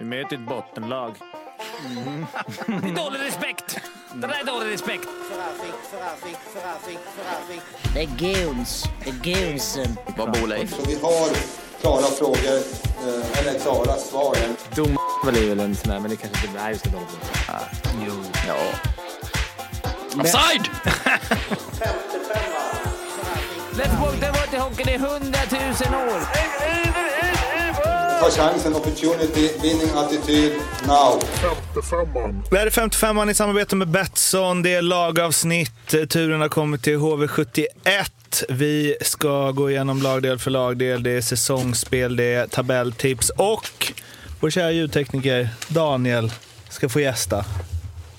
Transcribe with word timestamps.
Vi 0.00 0.06
möter 0.06 0.36
ett 0.36 0.48
bottenlag. 0.48 1.14
Mm. 1.86 2.26
Det 2.66 2.72
är 2.88 3.04
dålig 3.04 3.20
respekt! 3.20 3.78
Det 4.14 4.26
där 4.26 4.40
är 4.40 4.44
dålig 4.44 4.72
respekt. 4.72 5.08
Det 7.94 8.00
är 8.00 8.06
guns. 8.06 8.84
Det 9.04 9.10
är 9.10 9.14
gunsen. 9.14 9.96
Vad 10.16 10.32
bor 10.32 10.46
Leif? 10.46 10.74
Så 10.76 10.82
vi 10.86 10.94
har 10.94 11.28
klara 11.80 12.02
frågor, 12.02 12.56
eh, 13.06 13.38
eller 13.38 13.58
klara 13.58 13.96
svar. 13.96 14.36
Dom 14.74 14.98
är 15.26 15.48
väl 15.48 15.60
en 15.60 15.76
sån 15.76 15.90
där, 15.90 16.00
men 16.00 16.10
det 16.10 16.16
kanske 16.16 16.46
inte 16.46 16.60
är 16.60 16.70
just 16.70 16.84
det. 16.84 16.90
Jo. 18.06 18.12
Ja. 18.48 18.56
Offside! 20.20 20.68
Let's 23.72 24.00
walk 24.00 24.20
the 24.20 24.26
water 24.26 24.58
hockey, 24.58 24.84
det 24.84 24.94
är 24.94 24.98
hundratusen 24.98 25.94
år. 25.94 26.20
Ta 28.20 28.30
chansen, 28.30 28.74
opportunity, 28.74 29.50
winning 29.62 29.90
attityd, 29.94 30.52
now. 30.86 31.22
Det 32.50 32.58
här 32.58 32.66
är 32.66 32.70
55an 32.70 33.30
i 33.30 33.34
samarbete 33.34 33.76
med 33.76 33.88
Betsson. 33.88 34.62
Det 34.62 34.74
är 34.74 34.82
lagavsnitt. 34.82 35.86
Turen 36.08 36.40
har 36.40 36.48
kommit 36.48 36.82
till 36.82 36.96
HV71. 36.96 37.64
Vi 38.48 38.96
ska 39.00 39.50
gå 39.50 39.70
igenom 39.70 40.02
lagdel 40.02 40.38
för 40.38 40.50
lagdel. 40.50 41.02
Det 41.02 41.10
är 41.10 41.20
säsongsspel, 41.20 42.16
det 42.16 42.34
är 42.34 42.46
tabelltips 42.46 43.30
och 43.30 43.92
vår 44.40 44.50
kära 44.50 44.72
ljudtekniker 44.72 45.48
Daniel 45.68 46.32
ska 46.68 46.88
få 46.88 47.00
gästa. 47.00 47.44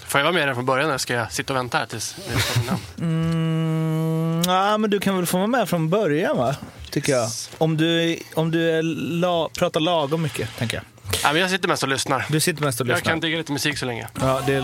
Får 0.08 0.20
jag 0.20 0.26
vara 0.26 0.34
med 0.34 0.42
redan 0.42 0.56
från 0.56 0.66
början 0.66 0.88
eller 0.88 0.98
ska 0.98 1.14
jag 1.14 1.32
sitta 1.32 1.54
och 1.54 1.58
vänta 1.58 1.78
här 1.78 1.86
tills 1.86 2.14
tar 2.14 2.60
mitt 2.60 2.70
namn? 2.70 2.82
Mm, 3.00 4.42
ja, 4.46 4.78
men 4.78 4.90
du 4.90 5.00
kan 5.00 5.16
väl 5.18 5.26
få 5.26 5.38
vara 5.38 5.48
med 5.48 5.70
från 5.70 5.90
början 5.90 6.38
va? 6.38 6.56
Tycker 6.92 7.12
jag. 7.14 7.30
Om 7.58 7.78
du, 7.78 8.18
om 8.34 8.52
du 8.52 8.82
la, 8.82 9.50
pratar 9.58 9.80
lagom 9.80 10.22
mycket, 10.22 10.50
tänker 10.58 10.78
jag. 10.78 10.84
Ja, 11.24 11.34
men 11.34 11.42
jag 11.42 11.50
sitter 11.50 11.68
mest 11.68 11.84
och 11.84 11.90
lyssnar. 11.90 12.26
Du 12.30 12.40
sitter 12.40 12.64
mest 12.64 12.82
och 12.82 12.88
Jag 12.88 12.96
lyssnar. 12.96 13.12
kan 13.12 13.20
digga 13.20 13.38
lite 13.38 13.52
musik 13.52 13.78
så 13.78 13.86
länge. 13.86 14.08
Ja, 14.22 14.42
det 14.46 14.54
är... 14.54 14.64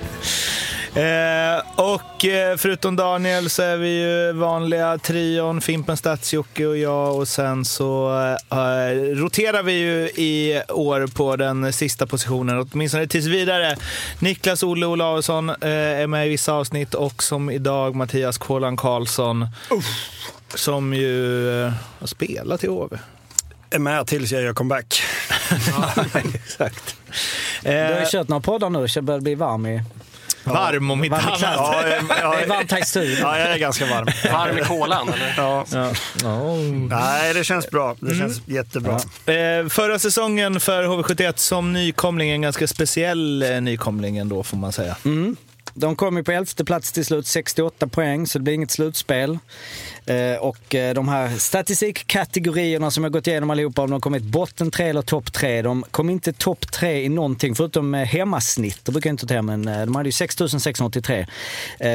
eh, 0.97 1.61
och 1.75 2.25
eh, 2.25 2.57
förutom 2.57 2.95
Daniel 2.95 3.49
så 3.49 3.61
är 3.63 3.77
vi 3.77 3.89
ju 4.01 4.31
vanliga 4.31 4.97
trion, 4.97 5.61
Fimpen, 5.61 5.95
Stats-Jocke 5.97 6.65
och 6.65 6.77
jag. 6.77 7.15
Och 7.15 7.27
sen 7.27 7.65
så 7.65 8.11
eh, 8.51 9.15
roterar 9.15 9.63
vi 9.63 9.71
ju 9.73 10.09
i 10.09 10.61
år 10.69 11.07
på 11.07 11.35
den 11.35 11.73
sista 11.73 12.05
positionen, 12.07 12.67
åtminstone 12.71 13.07
tills 13.07 13.25
vidare. 13.25 13.75
Niklas 14.19 14.63
Olle 14.63 14.85
Olausson 14.85 15.49
eh, 15.49 15.55
är 15.71 16.07
med 16.07 16.25
i 16.27 16.29
vissa 16.29 16.53
avsnitt 16.53 16.93
och 16.93 17.23
som 17.23 17.49
idag 17.51 17.95
Mattias 17.95 18.37
Kålan 18.37 18.77
Karlsson. 18.77 19.47
Som 20.55 20.93
ju 20.93 21.49
eh, 21.65 21.71
har 21.99 22.07
spelat 22.07 22.63
i 22.63 22.67
HV. 22.67 22.97
är 23.69 23.79
med 23.79 24.07
tills 24.07 24.31
jag 24.31 24.41
gör 24.41 24.53
comeback. 24.53 25.01
Exakt. 26.35 26.95
Du 27.63 27.69
har 27.69 27.75
ju 27.75 27.81
Eh, 27.95 28.09
kört 28.09 28.27
några 28.27 28.41
poddar 28.41 28.69
nu 28.69 28.87
så 28.87 28.97
jag 28.97 29.03
börjar 29.03 29.21
bli 29.21 29.35
varm 29.35 29.65
i... 29.65 29.81
varm 30.47 30.91
om 30.91 31.03
inte 31.03 31.15
Varm 31.17 31.27
annat. 31.27 31.41
Ja, 31.41 31.75
jag, 31.89 32.07
Det 32.07 32.13
är 32.13 32.39
jag, 32.41 32.47
varmt 32.47 32.71
här 32.71 32.79
i 32.79 32.85
studion. 32.85 33.17
ja, 33.21 33.39
jag 33.39 33.47
är 33.49 33.57
ganska 33.57 33.85
varm. 33.85 34.07
Varm 34.31 34.57
i 34.57 34.61
kolan 34.61 35.09
eller? 35.09 35.33
Ja. 35.37 35.65
Ja. 35.71 35.91
Ja. 36.23 36.55
Nej, 36.89 37.33
det 37.33 37.43
känns 37.43 37.69
bra. 37.69 37.95
Det 37.99 38.15
känns 38.15 38.41
jättebra. 38.45 38.93
Eh, 39.25 39.67
förra 39.69 39.99
säsongen 39.99 40.59
för 40.59 40.83
HV71 40.83 41.33
som 41.35 41.73
nykomling, 41.73 42.29
en 42.29 42.41
ganska 42.41 42.67
speciell 42.67 43.43
eh, 43.43 43.61
nykomling 43.61 44.17
ändå 44.17 44.43
får 44.43 44.57
man 44.57 44.71
säga. 44.71 44.95
De 45.73 45.95
kom 45.95 46.17
ju 46.17 46.23
på 46.23 46.31
elfte 46.31 46.65
plats 46.65 46.91
till 46.91 47.05
slut, 47.05 47.27
68 47.27 47.87
poäng, 47.87 48.27
så 48.27 48.37
det 48.39 48.43
blir 48.43 48.53
inget 48.53 48.71
slutspel. 48.71 49.39
Eh, 50.07 50.37
och 50.37 50.75
eh, 50.75 50.93
de 50.93 51.07
här 51.07 51.29
statistikkategorierna 51.29 52.91
som 52.91 53.03
jag 53.03 53.13
gått 53.13 53.27
igenom 53.27 53.49
allihopa, 53.49 53.81
om 53.81 53.89
de 53.89 54.01
kommit 54.01 54.23
botten 54.23 54.71
tre 54.71 54.89
eller 54.89 55.01
topp 55.01 55.33
tre. 55.33 55.61
De 55.61 55.85
kom 55.91 56.09
inte 56.09 56.33
topp 56.33 56.71
tre 56.71 57.03
i 57.03 57.09
någonting 57.09 57.55
förutom 57.55 57.95
eh, 57.95 58.05
hemmasnitt. 58.05 58.85
Det 58.85 58.91
brukar 58.91 59.09
jag 59.09 59.13
inte 59.13 59.27
ta 59.27 59.41
men 59.41 59.65
de 59.65 59.95
hade 59.95 60.07
ju 60.09 60.11
6683. 60.11 61.27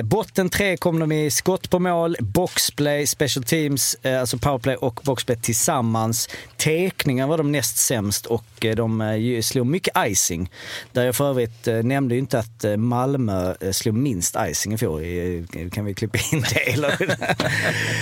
Botten 0.05 0.48
tre 0.48 0.77
kom 0.77 0.98
de 0.98 1.12
i 1.12 1.30
skott 1.30 1.70
på 1.70 1.78
mål, 1.78 2.17
boxplay, 2.20 3.06
special 3.06 3.45
teams, 3.45 3.96
alltså 4.05 4.39
powerplay 4.39 4.77
och 4.77 5.00
boxplay 5.05 5.36
tillsammans. 5.36 6.29
Tekningar 6.56 7.27
var 7.27 7.39
de 7.39 7.52
näst 7.52 7.77
sämst 7.77 8.27
och 8.27 8.44
de 8.77 9.40
slog 9.42 9.67
mycket 9.67 9.96
icing. 10.06 10.50
Där 10.92 11.05
jag 11.05 11.17
för 11.17 11.30
övrigt 11.30 11.67
nämnde 11.67 12.14
ju 12.14 12.18
inte 12.18 12.39
att 12.39 12.64
Malmö 12.77 13.55
slog 13.73 13.94
minst 13.94 14.36
icing 14.48 14.73
i 14.73 14.79
fjol. 14.79 15.02
Kan 15.73 15.84
vi 15.84 15.94
klippa 15.94 16.18
in 16.33 16.44
det? 16.55 16.98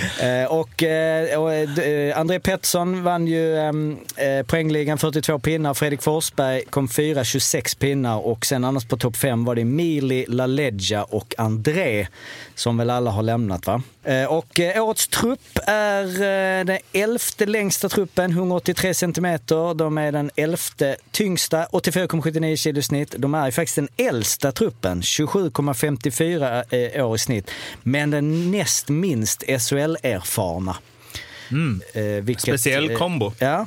Eh, 0.21 0.51
och 0.51 0.83
eh, 0.83 1.39
och, 1.39 1.53
eh, 1.53 2.19
André 2.19 2.39
Pettersson 2.39 3.03
vann 3.03 3.27
ju 3.27 3.57
ehm, 3.57 3.97
eh, 4.15 4.45
poängligan 4.45 4.97
42 4.97 5.39
pinnar. 5.39 5.73
Fredrik 5.73 6.01
Forsberg 6.01 6.63
kom 6.69 6.87
fyra, 6.87 7.23
26 7.23 7.75
pinnar. 7.75 8.27
Och 8.27 8.45
sen 8.45 8.63
annars 8.63 8.85
på 8.85 8.97
topp 8.97 9.15
5 9.15 9.45
var 9.45 9.55
det 9.55 9.65
Mili, 9.65 10.25
LaLeggia 10.27 11.03
och 11.03 11.35
André 11.37 12.07
som 12.55 12.77
väl 12.77 12.89
alla 12.89 13.11
har 13.11 13.23
lämnat 13.23 13.67
va? 13.67 13.81
Och 14.29 14.59
årets 14.75 15.07
trupp 15.07 15.59
är 15.67 16.63
den 16.63 16.77
elfte 16.93 17.45
längsta 17.45 17.89
truppen, 17.89 18.31
183 18.31 18.93
centimeter. 18.93 19.73
De 19.73 19.97
är 19.97 20.11
den 20.11 20.31
elfte 20.35 20.95
tyngsta, 21.11 21.65
84,79 21.65 22.55
kilo 22.55 22.79
i 22.79 22.83
snitt. 22.83 23.15
De 23.17 23.33
är 23.33 23.45
ju 23.45 23.51
faktiskt 23.51 23.75
den 23.75 23.87
äldsta 23.97 24.51
truppen, 24.51 25.01
27,54 25.01 27.01
år 27.01 27.15
i 27.15 27.19
snitt. 27.19 27.51
Men 27.83 28.11
den 28.11 28.51
näst 28.51 28.89
minst 28.89 29.43
SHL 29.43 29.90
SHL-erfarna. 29.97 30.75
Eh, 31.93 32.03
vilket, 32.03 32.43
Speciell 32.43 32.91
eh, 32.91 32.97
kombo. 32.97 33.33
Ja, 33.39 33.65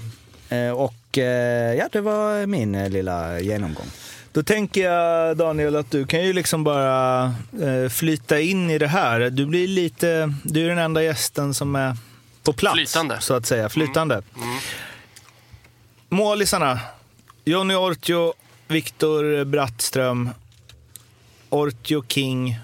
Eh, 0.48 0.70
och 0.70 1.18
eh, 1.18 1.74
ja, 1.74 1.88
det 1.92 2.00
var 2.00 2.46
min 2.46 2.74
eh, 2.74 2.90
lilla 2.90 3.40
genomgång. 3.40 3.86
Då 4.32 4.42
tänker 4.42 4.90
jag 4.90 5.36
Daniel 5.36 5.76
att 5.76 5.90
du 5.90 6.06
kan 6.06 6.24
ju 6.24 6.32
liksom 6.32 6.64
bara 6.64 7.24
eh, 7.62 7.88
flyta 7.90 8.40
in 8.40 8.70
i 8.70 8.78
det 8.78 8.86
här. 8.86 9.30
Du 9.30 9.46
blir 9.46 9.68
lite, 9.68 10.34
du 10.42 10.64
är 10.64 10.68
den 10.68 10.78
enda 10.78 11.02
gästen 11.02 11.54
som 11.54 11.76
är 11.76 11.96
på 12.42 12.52
plats. 12.52 12.74
Flytande. 12.74 13.20
Så 13.20 13.34
att 13.34 13.46
säga, 13.46 13.68
flytande. 13.68 14.22
Målisarna. 16.08 16.80
Jonny 17.44 17.74
Ortio, 17.74 18.34
Viktor 18.68 19.44
Brattström. 19.44 20.30
Ortio 21.48 22.04
King, 22.08 22.58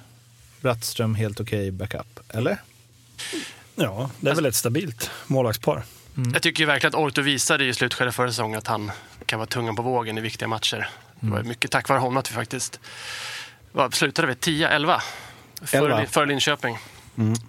Brattström 0.61 1.15
helt 1.15 1.41
okej 1.41 1.71
backup, 1.71 2.21
eller? 2.29 2.59
Ja, 3.75 4.11
det 4.21 4.31
är 4.31 4.35
väl 4.35 4.47
ett 4.47 4.55
stabilt 4.55 5.11
målvaktspar. 5.27 5.83
Jag 6.33 6.43
tycker 6.43 6.61
ju 6.61 6.67
verkligen 6.67 6.89
att 6.95 7.01
Orto 7.01 7.23
visade 7.23 7.65
i 7.65 7.75
slutskedet 7.75 8.15
förra 8.15 8.29
säsongen 8.31 8.59
att 8.59 8.67
han 8.67 8.91
kan 9.27 9.39
vara 9.39 9.47
tungan 9.47 9.77
på 9.77 9.83
vågen 9.83 10.19
i 10.19 10.21
viktiga 10.21 10.49
matcher. 10.49 10.89
Det 11.21 11.31
var 11.31 11.43
mycket 11.43 11.71
tack 11.71 11.89
vare 11.89 11.99
honom 11.99 12.17
att 12.17 12.31
vi 12.31 12.35
faktiskt 12.35 12.81
vad, 13.73 13.95
slutade 13.95 14.29
vi 14.29 14.35
10-11 14.35 15.01
för, 15.63 15.77
Elva. 15.79 15.99
Lin- 16.01 16.07
för 16.09 16.27
Linköping. 16.27 16.79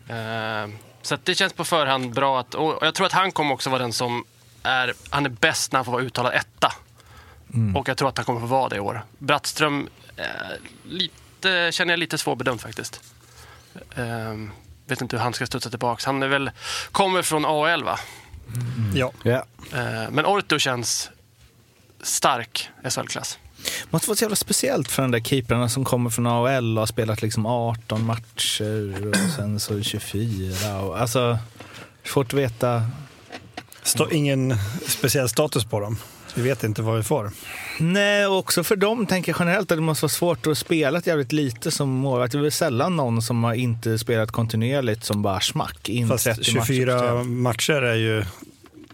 Eh, 0.10 0.70
så 1.02 1.16
att 1.16 1.26
det 1.26 1.36
känns 1.36 1.54
på 1.54 1.64
förhand 1.66 2.14
bra. 2.14 2.40
Att, 2.40 2.56
och 2.56 2.78
jag 2.86 2.96
tror 2.96 3.06
att 3.06 3.12
han 3.14 3.31
kommer 3.31 3.54
också 3.54 3.70
vara 3.70 3.81
den 3.81 3.94
som 3.94 4.26
är, 4.64 4.94
han 5.10 5.26
är 5.26 5.30
bäst 5.30 5.72
när 5.72 5.78
han 5.78 5.86
får 5.86 5.92
vara 5.92 6.04
uttalad 6.04 6.34
etta. 6.34 6.74
Och 7.76 7.90
jag 7.90 7.98
tror 7.98 8.10
att 8.10 8.18
han 8.18 8.26
kommer 8.26 8.40
få 8.40 8.46
vara 8.46 8.70
det 8.70 8.76
i 8.76 8.80
år. 8.80 9.06
Brattström 9.18 9.90
eh, 10.16 10.26
lite, 10.84 11.70
känner 11.72 11.94
jag 11.94 12.00
lite 12.00 12.18
svårbedömd 12.18 12.62
faktiskt. 12.62 13.02
Eh, 13.96 14.36
vet 14.91 15.02
inte 15.02 15.16
hur 15.16 15.24
han 15.24 15.34
ska 15.34 15.46
studsa 15.46 15.69
tillbaka. 15.69 16.02
Han 16.06 16.24
är 16.24 16.28
väl, 16.28 16.52
kommer 16.91 17.22
från 17.22 17.46
AHL 17.46 17.84
va? 17.84 18.00
Ja. 18.94 19.12
Ja. 19.24 19.46
Eh, 19.74 20.12
Men 20.12 20.25
Orto 20.25 20.59
känns 20.59 21.09
stark 22.02 22.69
SHL-klass. 22.90 23.38
måste 23.90 24.07
vara 24.09 24.16
så 24.18 24.24
jävla 24.24 24.35
speciellt 24.35 24.91
för 24.91 25.01
den 25.01 25.12
där 25.12 25.19
keeprarna 25.19 25.69
som 25.69 25.85
kommer 25.85 26.09
från 26.09 26.28
AHL 26.28 26.78
och 26.78 26.81
har 26.81 26.85
spelat 26.88 27.22
liksom 27.22 27.46
18 27.46 28.06
matcher 28.06 29.07
och 29.09 29.31
sen 29.35 29.59
så 29.59 29.81
24. 29.81 30.81
Och, 30.81 31.00
alltså, 31.01 31.38
svårt 32.06 32.28
att 32.28 32.40
veta. 32.40 32.84
Står 33.84 34.13
ingen 34.13 34.57
speciell 34.88 35.30
status 35.30 35.66
på 35.66 35.80
dem. 35.80 35.97
Vi 36.36 36.42
vet 36.42 36.64
inte 36.64 36.81
vad 36.81 36.98
vi 36.98 37.04
får. 37.04 37.31
Nej, 37.80 38.28
och 38.28 38.38
också 38.38 38.63
för 38.63 38.75
dem 38.75 39.06
tänker 39.06 39.31
jag 39.31 39.39
generellt 39.39 39.72
att 39.72 39.78
det 39.78 39.81
måste 39.81 40.04
vara 40.04 40.10
svårt 40.10 40.48
att 40.48 40.57
spela 40.57 41.00
ett 41.00 41.07
jävligt 41.07 41.31
lite 41.31 41.72
som 41.72 41.89
målvakt. 41.89 42.31
Det 42.31 42.38
är 42.38 42.42
väl 42.42 42.51
sällan 42.51 42.95
någon 42.95 43.22
som 43.22 43.44
har 43.44 43.54
inte 43.54 43.98
spelat 43.98 44.31
kontinuerligt 44.31 45.04
som 45.04 45.22
bara 45.22 45.39
smack 45.39 45.89
in 45.89 46.07
Fast 46.07 46.24
30 46.24 46.44
24 46.44 46.95
matcher. 46.95 47.24
matcher 47.24 47.81
är 47.81 47.95
ju... 47.95 48.24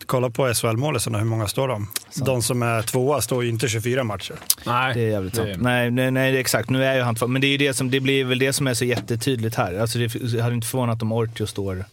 Kolla 0.05 0.29
på 0.29 0.53
SHL-målisarna, 0.53 1.17
hur 1.17 1.25
många 1.25 1.47
står 1.47 1.67
de? 1.67 1.87
De 2.15 2.41
som 2.41 2.63
är 2.63 2.81
tvåa 2.81 3.21
står 3.21 3.43
ju 3.43 3.49
inte 3.49 3.67
24 3.67 4.03
matcher. 4.03 4.35
Nej, 4.65 4.93
Det 4.93 5.01
är 5.01 5.09
jävligt 5.09 5.35
sant. 5.35 5.49
Nej, 5.57 5.91
nej, 5.91 6.11
nej, 6.11 6.31
det 6.31 6.37
är 6.37 6.39
exakt. 6.39 6.69
Nu 6.69 6.83
är 6.85 6.95
ju 6.95 7.01
han 7.01 7.15
två. 7.15 7.27
Men 7.27 7.41
det, 7.41 7.47
är 7.47 7.49
ju 7.49 7.57
det, 7.57 7.73
som, 7.73 7.91
det 7.91 7.99
blir 7.99 8.25
väl 8.25 8.39
det 8.39 8.53
som 8.53 8.67
är 8.67 8.73
så 8.73 8.85
jättetydligt 8.85 9.55
här. 9.55 9.79
Alltså 9.79 9.99
det 9.99 10.41
hade 10.41 10.55
inte 10.55 10.67
förvånat 10.67 11.01
om 11.01 11.11
Ortio 11.11 11.45
står 11.45 11.85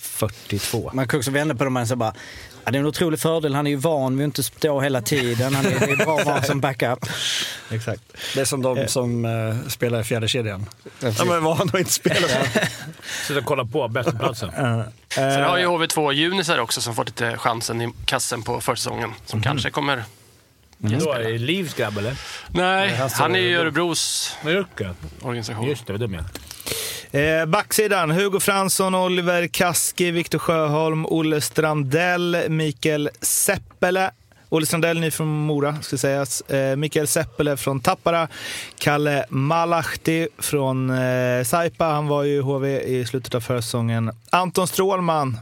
42. 0.00 0.90
Man 0.94 1.08
kan 1.08 1.18
också 1.18 1.30
vända 1.30 1.54
på 1.54 1.64
det 1.64 1.92
och 1.92 1.98
bara, 1.98 2.14
Ja, 2.64 2.70
det 2.70 2.78
är 2.78 2.80
en 2.80 2.86
otrolig 2.86 3.20
fördel. 3.20 3.54
Han 3.54 3.66
är 3.66 3.70
ju 3.70 3.76
van 3.76 4.16
vid 4.16 4.24
att 4.24 4.28
inte 4.28 4.42
stå 4.42 4.80
hela 4.80 5.02
tiden. 5.02 5.54
Han 5.54 5.66
är, 5.66 5.70
det 5.70 5.92
är 5.92 5.96
bra 5.96 6.18
att 6.18 6.26
ha 6.26 6.42
som 6.42 6.60
backup. 6.60 6.98
Exakt. 7.70 8.02
Det 8.34 8.40
är 8.40 8.44
som 8.44 8.62
de 8.62 8.88
som 8.88 9.24
eh, 9.24 9.68
spelar 9.68 10.00
i 10.00 10.04
fjärde 10.04 10.28
kedjan. 10.28 10.66
De 11.00 11.08
är 11.08 11.40
vana 11.40 11.62
att 11.62 11.78
inte 11.78 11.92
spela 11.92 12.28
så. 12.28 12.60
Sitta 13.26 13.40
och 13.40 13.44
kolla 13.46 13.64
på 13.64 13.88
bästaplatsen. 13.88 14.50
Sen 15.08 15.42
har 15.42 15.58
ju 15.58 15.66
HV2 15.66 16.12
junisar 16.12 16.58
också 16.58 16.80
som 16.80 16.94
fått 16.94 17.06
lite 17.06 17.36
chansen 17.36 17.82
i 17.82 17.92
kassen 18.04 18.42
på 18.42 18.60
försäsongen. 18.60 19.12
Som 19.26 19.42
kanske 19.42 19.70
kommer... 19.70 20.04
Då 20.78 21.12
är 21.12 21.20
det 21.20 21.38
Livs 21.38 21.74
grabb, 21.74 21.98
eller? 21.98 22.16
Nej, 22.48 23.00
han 23.12 23.34
är 23.34 23.38
ju. 23.38 23.56
Örebros 23.58 24.36
organisation. 25.22 25.66
Just 25.66 25.86
det, 25.86 25.92
jag 25.92 26.02
är. 26.02 26.24
Eh, 27.12 27.46
backsidan, 27.46 28.10
Hugo 28.10 28.40
Fransson, 28.40 28.94
Oliver 28.94 29.46
Kaski, 29.46 30.10
Viktor 30.10 30.38
Sjöholm, 30.38 31.06
Olle 31.06 31.40
Strandell, 31.40 32.36
Mikael 32.48 33.10
Seppele. 33.20 34.10
Olle 34.48 34.66
Strandell, 34.66 35.00
ny 35.00 35.10
från 35.10 35.28
Mora, 35.28 35.76
ska 35.82 35.98
sägas. 35.98 36.40
Eh, 36.40 36.76
Mikael 36.76 37.06
Seppele 37.06 37.56
från 37.56 37.80
Tappara. 37.80 38.28
Kalle 38.78 39.24
Malahti 39.28 40.28
från 40.38 40.90
eh, 40.90 41.44
Saipa. 41.44 41.84
Han 41.84 42.06
var 42.06 42.22
ju 42.22 42.40
HV 42.40 42.80
i 42.80 43.06
slutet 43.06 43.34
av 43.34 43.40
förra 43.40 43.62
säsongen. 43.62 44.10
Anton 44.30 44.66
Strålman 44.66 45.38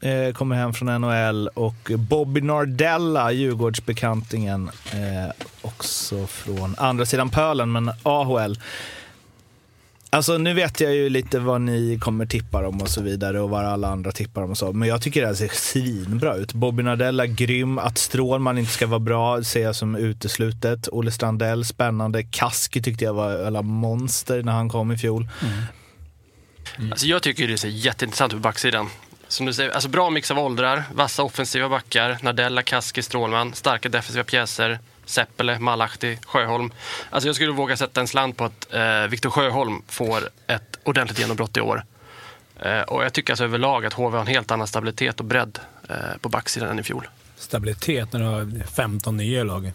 eh, 0.00 0.32
kommer 0.32 0.56
hem 0.56 0.72
från 0.72 1.00
NHL 1.00 1.48
och 1.48 1.90
Bobby 1.96 2.40
Nardella, 2.40 3.32
Djurgårdsbekantingen, 3.32 4.70
eh, 4.92 5.32
också 5.62 6.26
från 6.26 6.74
andra 6.78 7.06
sidan 7.06 7.30
pölen, 7.30 7.72
men 7.72 7.90
AHL. 8.02 8.58
Alltså 10.10 10.38
nu 10.38 10.54
vet 10.54 10.80
jag 10.80 10.94
ju 10.94 11.08
lite 11.08 11.38
vad 11.38 11.60
ni 11.60 11.98
kommer 12.00 12.26
tippa 12.26 12.68
om 12.68 12.82
och 12.82 12.88
så 12.88 13.02
vidare 13.02 13.40
och 13.40 13.50
vad 13.50 13.64
alla 13.64 13.88
andra 13.88 14.12
tippar 14.12 14.42
om 14.42 14.50
och 14.50 14.58
så. 14.58 14.72
Men 14.72 14.88
jag 14.88 15.02
tycker 15.02 15.20
det 15.20 15.26
här 15.26 15.34
ser 15.34 15.48
svinbra 15.48 16.36
ut. 16.36 16.52
Bobby 16.52 16.82
Nardella, 16.82 17.26
grym. 17.26 17.78
Att 17.78 17.98
Strålman 17.98 18.58
inte 18.58 18.72
ska 18.72 18.86
vara 18.86 19.00
bra 19.00 19.42
ser 19.42 19.62
jag 19.62 19.76
som 19.76 19.96
uteslutet. 19.96 20.88
Olle 20.92 21.10
Strandell, 21.10 21.64
spännande. 21.64 22.22
Kaski 22.22 22.82
tyckte 22.82 23.04
jag 23.04 23.14
var 23.14 23.44
alla 23.44 23.62
monster 23.62 24.42
när 24.42 24.52
han 24.52 24.68
kom 24.68 24.92
i 24.92 24.98
fjol. 24.98 25.28
Mm. 25.42 26.92
Alltså 26.92 27.06
jag 27.06 27.22
tycker 27.22 27.48
det 27.48 27.58
ser 27.58 27.68
jätteintressant 27.68 28.32
ut 28.32 28.36
på 28.36 28.42
backsidan. 28.42 28.86
Som 29.28 29.46
du 29.46 29.52
säger, 29.52 29.70
alltså 29.70 29.88
bra 29.88 30.10
mix 30.10 30.30
av 30.30 30.38
åldrar, 30.38 30.82
vassa 30.94 31.22
offensiva 31.22 31.68
backar, 31.68 32.18
Nardella, 32.22 32.62
Kaski, 32.62 33.02
Strålman, 33.02 33.54
starka 33.54 33.88
defensiva 33.88 34.24
pjäser, 34.24 34.78
Seppele, 35.08 35.58
Malahti, 35.58 36.18
Sjöholm. 36.26 36.72
Alltså 37.10 37.28
jag 37.28 37.36
skulle 37.36 37.52
våga 37.52 37.76
sätta 37.76 38.00
en 38.00 38.08
slant 38.08 38.36
på 38.36 38.44
att 38.44 38.74
eh, 38.74 39.06
Viktor 39.08 39.30
Sjöholm 39.30 39.82
får 39.88 40.28
ett 40.46 40.78
ordentligt 40.84 41.18
genombrott 41.18 41.56
i 41.56 41.60
år. 41.60 41.84
Eh, 42.60 42.80
och 42.80 43.04
jag 43.04 43.12
tycker 43.12 43.32
alltså 43.32 43.44
överlag 43.44 43.86
att 43.86 43.92
HV 43.92 44.16
har 44.16 44.20
en 44.20 44.26
helt 44.26 44.50
annan 44.50 44.66
stabilitet 44.66 45.20
och 45.20 45.26
bredd 45.26 45.58
eh, 45.88 45.96
på 46.20 46.28
backsidan 46.28 46.68
än 46.68 46.78
i 46.78 46.82
fjol. 46.82 47.08
Stabilitet 47.36 48.12
när 48.12 48.20
du 48.20 48.26
har 48.26 48.66
15 48.66 49.16
nya 49.16 49.40
i 49.40 49.44
laget. 49.44 49.74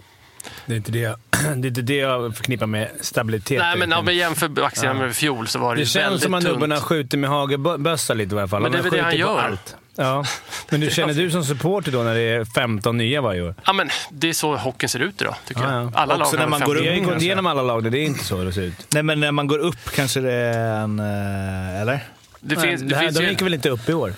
Det 0.65 0.73
är 0.73 0.77
inte 0.77 0.91
det, 0.91 1.15
det, 1.31 1.47
är 1.47 1.65
inte 1.65 1.81
det 1.81 1.95
jag 1.95 2.35
förknippar 2.35 2.65
med 2.65 2.89
stabilitet. 3.01 3.59
Nej, 3.59 3.77
men 3.77 3.93
om 3.93 4.05
vi 4.05 4.13
jämför 4.13 4.47
backsidan 4.47 4.97
med 4.97 5.09
i 5.09 5.13
fjol 5.13 5.47
så 5.47 5.59
var 5.59 5.75
det, 5.75 5.75
det 5.75 5.79
ju 5.79 5.85
känns 5.85 6.05
väldigt 6.05 6.23
som 6.23 6.33
att 6.33 6.43
tunt. 6.43 6.53
nubbarna 6.53 6.81
skjuter 6.81 7.17
med 7.17 7.29
hagelbössa 7.29 8.13
lite 8.13 8.35
i 8.35 8.37
alla 8.37 8.47
fall. 8.47 8.61
Men 8.61 8.71
det 8.71 8.77
är 8.77 8.81
väl 8.81 8.91
det 8.91 9.01
han 9.01 9.17
gör. 9.17 9.39
Allt. 9.39 9.75
Ja. 9.95 10.25
Men 10.69 10.79
du 10.81 10.89
känner 10.91 11.13
du 11.13 11.31
som 11.31 11.43
supporter 11.43 11.91
då 11.91 12.03
när 12.03 12.13
det 12.13 12.21
är 12.21 12.45
15 12.45 12.97
nya 12.97 13.21
varje 13.21 13.41
år? 13.41 13.55
Ja, 13.65 13.73
men 13.73 13.89
det 14.11 14.29
är 14.29 14.33
så 14.33 14.55
hockeyn 14.55 14.89
ser 14.89 14.99
ut 14.99 15.21
idag, 15.21 15.35
tycker 15.47 15.61
Ja, 15.63 15.71
jag. 15.73 15.83
ja. 15.85 15.91
Alla 15.95 16.15
Också 16.17 16.35
lag 16.35 16.39
när 16.43 16.47
man 16.47 16.59
går 16.61 16.75
50 16.75 16.81
Vi 16.83 16.89
har 16.89 16.95
ju 16.95 17.01
upp 17.01 17.13
gått 17.13 17.21
igenom 17.21 17.45
alla 17.45 17.61
lag, 17.61 17.91
det 17.91 17.97
är 17.99 18.03
inte 18.05 18.23
så 18.23 18.43
det 18.43 18.53
ser 18.53 18.61
ut. 18.61 18.87
Nej 18.93 19.03
men 19.03 19.19
när 19.19 19.31
man 19.31 19.47
går 19.47 19.59
upp 19.59 19.91
kanske 19.95 20.19
det 20.19 20.31
är 20.33 20.73
en... 20.83 20.99
eh, 20.99 21.81
Eller? 21.81 21.99
Det 22.39 22.55
Nej, 22.55 22.67
finns, 22.67 22.81
det 22.81 22.87
det 22.87 22.95
här, 22.95 23.03
finns 23.03 23.17
de 23.17 23.23
ju... 23.23 23.29
gick 23.29 23.41
väl 23.41 23.53
inte 23.53 23.69
upp 23.69 23.89
i 23.89 23.93
år? 23.93 24.13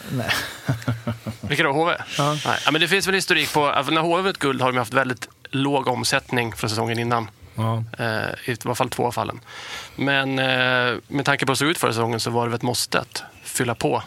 Vilka 1.41 1.63
då? 1.63 1.71
HV? 1.71 1.93
Ja. 2.17 2.37
Nej, 2.45 2.57
ja, 2.65 2.71
men 2.71 2.81
det 2.81 2.87
finns 2.87 3.07
väl 3.07 3.15
historik 3.15 3.53
på... 3.53 3.65
Alltså, 3.67 3.93
när 3.93 4.01
HV 4.01 4.21
vunnit 4.21 4.37
guld 4.39 4.61
har 4.61 4.71
de 4.71 4.77
haft 4.77 4.93
väldigt 4.93 5.27
låg 5.49 5.87
omsättning 5.87 6.53
från 6.55 6.69
säsongen 6.69 6.99
innan. 6.99 7.27
Ja. 7.55 7.83
Eh, 7.99 8.49
I 8.51 8.55
alla 8.65 8.75
fall 8.75 8.89
två 8.89 9.07
av 9.07 9.11
fallen. 9.11 9.39
Men 9.95 10.39
eh, 10.39 10.95
med 11.07 11.25
tanke 11.25 11.45
på 11.45 11.49
hur 11.49 11.53
det 11.55 11.57
såg 11.57 11.67
ut 11.67 11.77
förra 11.77 11.91
säsongen 11.93 12.19
så 12.19 12.29
var 12.29 12.43
det 12.45 12.49
väl 12.49 12.55
ett 12.55 12.61
måste 12.61 12.99
att 12.99 13.23
fylla 13.43 13.75
på 13.75 14.03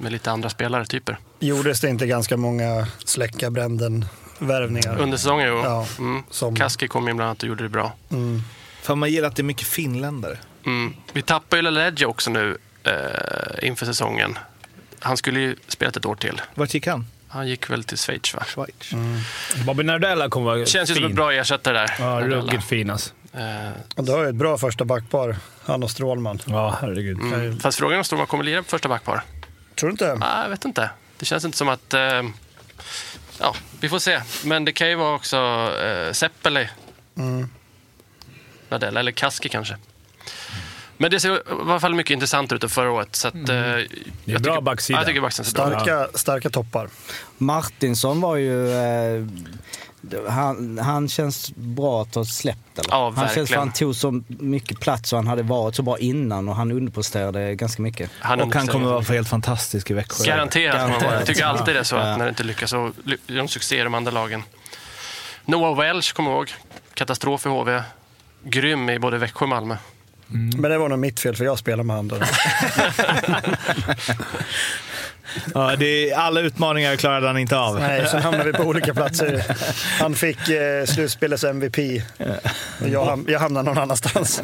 med 0.00 0.12
lite 0.12 0.30
andra 0.30 0.48
spelare, 0.50 0.86
typer. 0.86 1.18
Gjordes 1.40 1.80
det 1.80 1.88
inte 1.88 2.06
ganska 2.06 2.36
många 2.36 2.86
släcka 3.04 3.50
bränden-värvningar? 3.50 4.98
Under 5.00 5.16
säsongen, 5.16 5.48
jo. 5.48 5.60
Ja, 5.64 5.86
Mm. 5.98 6.22
som- 6.30 6.56
Kaski 6.56 6.88
kom 6.88 7.08
in 7.08 7.16
bland 7.16 7.28
annat 7.28 7.42
och 7.42 7.48
gjorde 7.48 7.62
det 7.62 7.68
bra. 7.68 7.92
Mm. 8.10 8.42
För 8.82 8.94
man 8.94 9.10
gillar 9.10 9.28
att 9.28 9.36
det 9.36 9.42
är 9.42 9.44
mycket 9.44 9.66
finländare. 9.66 10.38
Mm. 10.66 10.94
Vi 11.12 11.22
tappar 11.22 11.56
ju 11.56 11.62
Laledge 11.62 12.06
också 12.06 12.30
nu 12.30 12.58
eh, 12.84 13.68
inför 13.68 13.86
säsongen. 13.86 14.38
Han 15.00 15.16
skulle 15.16 15.40
ju 15.40 15.56
spelat 15.68 15.96
ett 15.96 16.06
år 16.06 16.14
till. 16.14 16.40
Vart 16.54 16.74
gick 16.74 16.86
han? 16.86 17.06
Han 17.28 17.48
gick 17.48 17.70
väl 17.70 17.84
till 17.84 17.98
Schweiz, 17.98 18.34
va? 18.34 18.44
Schweiz. 18.44 18.92
Bobby 19.66 19.82
Nardella 19.82 20.28
kommer 20.28 20.46
vara 20.46 20.66
Känns 20.66 20.90
ju 20.90 20.94
som 20.94 21.04
en 21.04 21.14
bra 21.14 21.32
ersättare 21.32 21.78
där. 21.78 21.94
Ja, 21.98 22.20
ruggigt 22.20 22.64
fin 22.64 22.90
alltså. 22.90 23.10
Eh, 23.32 23.70
du 24.02 24.12
har 24.12 24.22
ju 24.22 24.28
ett 24.28 24.34
bra 24.34 24.58
första 24.58 24.84
backpar, 24.84 25.36
han 25.64 25.82
och 25.82 25.90
Strålman. 25.90 26.38
Ja, 26.44 26.78
herregud. 26.80 27.20
mm. 27.20 27.60
Fast 27.60 27.78
frågan 27.78 27.94
är 27.94 27.98
om 27.98 28.04
Storman 28.04 28.26
kommer 28.26 28.44
lira 28.44 28.62
på 28.62 28.68
första 28.68 28.88
backpar. 28.88 29.22
Tror 29.74 29.88
du 29.88 29.92
inte? 29.92 30.14
Nej, 30.14 30.42
jag 30.42 30.48
vet 30.48 30.64
inte. 30.64 30.90
Det 31.18 31.24
känns 31.26 31.44
inte 31.44 31.58
som 31.58 31.68
att... 31.68 31.94
Eh, 31.94 32.22
ja, 33.38 33.54
vi 33.80 33.88
får 33.88 33.98
se. 33.98 34.22
Men 34.44 34.64
det 34.64 34.72
kan 34.72 34.88
ju 34.88 34.94
vara 34.94 35.14
också 35.14 35.36
eh, 35.82 36.12
Seppele. 36.12 36.70
Mm. 37.16 37.48
Nadella, 38.68 39.00
eller 39.00 39.12
Kaski 39.12 39.48
kanske. 39.48 39.76
Men 41.00 41.10
det 41.10 41.20
ser 41.20 41.36
i 41.36 41.40
alla 41.48 41.80
fall 41.80 41.94
mycket 41.94 42.14
intressant 42.14 42.52
ut 42.52 42.72
förra 42.72 42.90
året. 42.90 43.16
Så 43.16 43.28
att, 43.28 43.34
eh, 43.34 43.40
Det 43.44 43.54
är 43.54 43.86
jag 44.24 44.42
bra 44.42 44.52
tycker, 44.54 44.62
backsida. 44.64 44.96
Ja, 44.96 45.00
jag 45.00 45.06
tycker 45.08 45.20
backsidan 45.20 45.44
ser 45.46 45.56
bra. 45.56 45.80
Starka, 45.80 46.18
starka 46.18 46.50
toppar. 46.50 46.88
Martinsson 47.38 48.20
var 48.20 48.36
ju... 48.36 48.70
Eh, 48.72 49.24
han, 50.28 50.78
han 50.78 51.08
känns 51.08 51.52
bra 51.56 52.02
att 52.02 52.14
ha 52.14 52.24
släppt 52.24 52.78
eller? 52.78 52.90
Ja, 52.90 53.12
Han 53.16 53.28
känns 53.28 53.52
han 53.52 53.72
tog 53.72 53.96
så 53.96 54.22
mycket 54.28 54.80
plats 54.80 55.12
och 55.12 55.18
han 55.18 55.26
hade 55.26 55.42
varit 55.42 55.74
så 55.76 55.82
bra 55.82 55.98
innan 55.98 56.48
och 56.48 56.56
han 56.56 56.72
underpresterade 56.72 57.54
ganska 57.54 57.82
mycket. 57.82 58.10
Han 58.20 58.40
Och 58.40 58.54
han 58.54 58.66
kommer 58.66 58.86
vara 58.88 59.00
helt 59.02 59.28
fantastisk 59.28 59.90
i 59.90 59.94
Växjö. 59.94 60.24
Garanterat. 60.24 61.02
vara. 61.02 61.14
Jag 61.14 61.26
tycker 61.26 61.44
alltid 61.44 61.74
det 61.74 61.78
är 61.80 61.84
så 61.84 61.96
Ja. 61.96 62.02
att 62.02 62.18
när 62.18 62.24
det 62.24 62.28
inte 62.28 62.42
lyckas 62.42 62.70
så 62.70 62.92
gör 63.26 63.36
de 63.36 63.48
succé 63.48 63.80
i 63.80 63.82
de 63.84 63.94
andra 63.94 64.10
lagen. 64.12 64.42
Noah 65.44 65.78
Welch, 65.78 66.12
kommer 66.14 66.30
jag 66.30 66.38
ihåg. 66.38 66.52
Katastrof 66.94 67.46
i 67.46 67.48
HV. 67.48 67.82
Grym 68.44 68.90
i 68.90 68.98
både 68.98 69.18
Växjö 69.18 69.44
och 69.44 69.48
Malmö. 69.48 69.76
Men 70.32 70.70
det 70.70 70.78
var 70.78 70.88
nog 70.88 70.98
mitt 70.98 71.20
fel 71.20 71.36
för 71.36 71.44
jag 71.44 71.58
spelar 71.58 71.84
med 71.84 71.96
han 71.96 72.08
där. 72.08 72.18
Ja, 75.54 75.76
det 75.78 76.10
är, 76.10 76.16
alla 76.16 76.40
utmaningar 76.40 76.96
klarade 76.96 77.26
han 77.26 77.38
inte 77.38 77.58
av. 77.58 77.78
Nej, 77.80 78.06
sen 78.10 78.22
hamnade 78.22 78.44
vi 78.44 78.52
på 78.52 78.62
olika 78.62 78.94
platser. 78.94 79.44
Han 80.00 80.14
fick 80.14 80.48
eh, 80.48 80.84
slutspelets 80.86 81.44
MVP. 81.44 81.78
Och 82.80 82.88
jag, 82.88 83.04
ham- 83.04 83.24
jag 83.30 83.40
hamnade 83.40 83.68
någon 83.68 83.78
annanstans. 83.78 84.40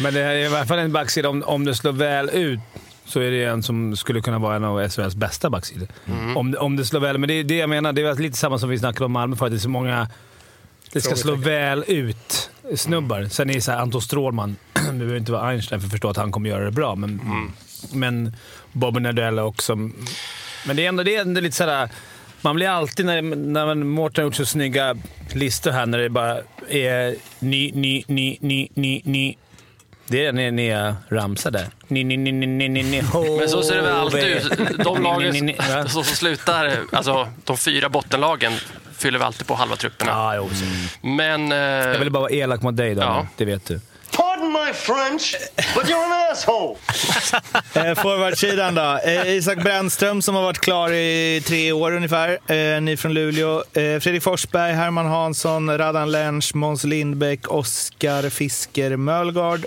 Men 0.00 0.14
det 0.14 0.20
är 0.20 0.34
i 0.34 0.46
alla 0.46 0.66
fall 0.66 0.78
en 0.78 0.92
backsida. 0.92 1.28
Om, 1.28 1.42
om 1.46 1.64
det 1.64 1.74
slår 1.74 1.92
väl 1.92 2.30
ut 2.32 2.60
så 3.06 3.20
är 3.20 3.30
det 3.30 3.44
en 3.44 3.62
som 3.62 3.96
skulle 3.96 4.20
kunna 4.20 4.38
vara 4.38 4.56
en 4.56 4.64
av 4.64 4.88
SHLs 4.88 5.14
bästa 5.14 5.50
backsidor. 5.50 5.88
Om, 6.36 6.56
om 6.58 6.76
det 6.76 6.84
slår 6.84 7.00
väl. 7.00 7.18
Men 7.18 7.28
det 7.28 7.34
är 7.34 7.44
det 7.44 7.56
jag 7.56 7.68
menar. 7.70 7.92
Det 7.92 8.02
är 8.02 8.14
lite 8.14 8.36
samma 8.38 8.58
som 8.58 8.68
vi 8.68 8.78
snackade 8.78 9.04
om 9.04 9.12
Malmö 9.12 9.36
förut. 9.36 9.52
Det 9.52 9.56
är 9.56 9.60
så 9.60 9.68
många... 9.68 10.08
Det 10.92 11.00
ska 11.00 11.16
slå 11.16 11.34
väl 11.34 11.84
ut 11.86 12.50
snubbar. 12.76 13.24
Sen 13.30 13.50
är 13.50 13.54
det 13.54 13.60
så 13.60 13.72
här, 13.72 13.78
Anton 13.78 14.02
Strålman. 14.02 14.56
Vi 14.74 14.92
behöver 14.98 15.16
inte 15.16 15.32
vara 15.32 15.48
Einstein 15.48 15.80
för 15.80 15.86
att 15.86 15.92
förstå 15.92 16.10
att 16.10 16.16
han 16.16 16.32
kommer 16.32 16.50
göra 16.50 16.64
det 16.64 16.70
bra, 16.70 16.94
men, 16.94 17.20
men 17.92 18.36
Bobby 18.72 19.00
Nardella 19.00 19.44
också. 19.44 19.76
Men 20.66 20.76
det 20.76 20.84
är 20.84 20.88
ändå, 20.88 21.02
det 21.02 21.16
är 21.16 21.20
ändå 21.20 21.40
lite 21.40 21.56
sådär... 21.56 21.88
Man 22.40 22.56
blir 22.56 22.68
alltid, 22.68 23.06
när, 23.06 23.22
när 23.22 23.66
man, 23.66 23.88
Mårten 23.88 24.22
har 24.22 24.26
gjort 24.26 24.34
så 24.34 24.46
snygga 24.46 24.96
listor 25.32 25.70
här, 25.70 25.86
när 25.86 25.98
det 25.98 26.08
bara 26.08 26.38
är 26.68 27.16
ny, 27.38 27.72
ny, 27.72 28.04
ny, 28.06 28.38
ny, 28.40 28.68
ny, 28.74 29.02
ny. 29.04 29.36
Det 30.06 30.26
är 30.26 30.32
när 30.32 30.50
ni 30.50 30.94
ramsar 31.08 31.50
där. 31.50 31.66
Ni, 31.88 32.04
ni, 32.04 32.16
ni, 32.16 32.32
ni, 32.32 32.46
ni, 32.46 32.68
ni, 32.68 33.02
Men 33.38 33.48
så 33.48 33.62
ser 33.62 33.76
det 33.76 33.82
väl 33.82 33.92
alltid 33.92 34.24
ut. 34.24 34.52
De 34.84 35.02
lagen 35.02 35.54
som 35.88 36.04
slutar, 36.04 36.78
alltså 36.92 37.28
de 37.44 37.56
fyra 37.56 37.88
bottenlagen, 37.88 38.52
fyller 38.98 39.18
vi 39.18 39.24
alltid 39.24 39.46
på 39.46 39.54
halva 39.54 39.76
trupperna. 39.76 40.10
Ja, 40.12 40.36
jo. 40.36 40.50
Men... 41.00 41.52
Eh, 41.52 41.58
Jag 41.58 41.98
ville 41.98 42.10
bara 42.10 42.20
vara 42.20 42.30
elak 42.32 42.62
mot 42.62 42.76
dig, 42.76 42.94
Daniel. 42.94 43.14
Ja. 43.16 43.26
Det 43.36 43.44
vet 43.44 43.66
du. 43.66 43.80
Pardon 44.16 44.52
my 44.52 44.72
French, 44.72 45.34
but 45.74 45.84
you're 45.84 46.04
an 46.04 46.32
asshole. 46.32 46.76
Eh, 47.88 47.94
Forwardsidan 47.94 48.74
då. 48.74 48.98
Eh, 49.04 49.28
Isak 49.28 49.62
Brännström 49.62 50.22
som 50.22 50.34
har 50.34 50.42
varit 50.42 50.58
klar 50.58 50.92
i 50.92 51.42
tre 51.46 51.72
år 51.72 51.92
ungefär. 51.96 52.38
Eh, 52.74 52.80
ny 52.80 52.96
från 52.96 53.14
Luleå. 53.14 53.56
Eh, 53.58 53.62
Fredrik 54.00 54.22
Forsberg, 54.22 54.72
Herman 54.72 55.06
Hansson, 55.06 55.78
Radan 55.78 56.10
Lensch, 56.10 56.54
Måns 56.54 56.84
Lindbäck, 56.84 57.48
Oskar 57.52 58.30
Fisker 58.30 58.96
Mölgard. 58.96 59.64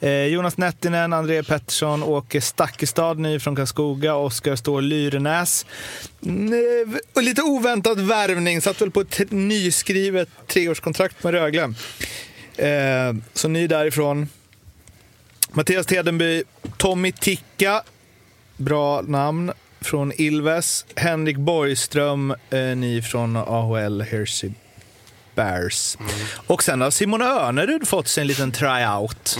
Eh, 0.00 0.10
Jonas 0.10 0.56
Nettinen, 0.56 1.12
André 1.12 1.42
Pettersson, 1.42 2.02
Åke 2.02 2.40
Stakkestad, 2.40 3.18
ny 3.18 3.40
från 3.40 3.56
Karlskoga, 3.56 4.14
Oskar 4.14 4.56
Ståhl 4.56 4.84
Lyrenäs. 4.84 5.66
Mm, 6.22 6.98
och 7.14 7.22
lite 7.22 7.42
oväntad 7.42 8.00
värvning, 8.00 8.60
satt 8.60 8.80
väl 8.80 8.90
på 8.90 9.00
ett 9.00 9.30
nyskrivet 9.30 10.28
treårskontrakt 10.46 11.24
med 11.24 11.34
Rögle. 11.34 11.74
Eh, 12.56 13.14
så 13.32 13.48
ny 13.48 13.66
därifrån. 13.66 14.28
Mattias 15.50 15.86
Tedenby, 15.86 16.42
Tommy 16.76 17.12
Ticka, 17.12 17.82
bra 18.56 19.02
namn. 19.02 19.52
från 19.80 20.12
Ilves. 20.16 20.86
Henrik 20.96 21.36
Borgström, 21.36 22.34
eh, 22.50 22.60
ny 22.60 23.02
från 23.02 23.36
AHL 23.36 24.02
Hersey 24.02 24.50
Bears. 25.34 25.96
Och 26.46 26.62
sen 26.62 26.80
har 26.80 26.90
Simon 26.90 27.22
Önerud 27.22 27.88
fått 27.88 28.08
sig 28.08 28.20
en 28.20 28.26
liten 28.26 28.52
tryout. 28.52 29.38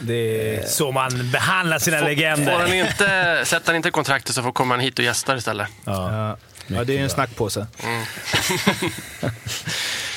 Det 0.00 0.56
är 0.56 0.66
så 0.66 0.92
man 0.92 1.30
behandlar 1.32 1.78
sina 1.78 1.98
Får 1.98 2.04
legender. 2.06 2.58
han 2.58 2.74
inte, 2.74 3.42
sätter 3.44 3.66
han 3.66 3.76
inte 3.76 3.90
kontraktet 3.90 4.34
så 4.34 4.42
får 4.42 4.52
kommer 4.52 4.74
han 4.74 4.84
hit 4.84 4.98
och 4.98 5.04
gästar 5.04 5.36
istället. 5.36 5.68
Ja, 5.84 6.36
ja, 6.66 6.84
det 6.84 6.98
är 6.98 7.02
en 7.02 7.10
snackpåse. 7.10 7.66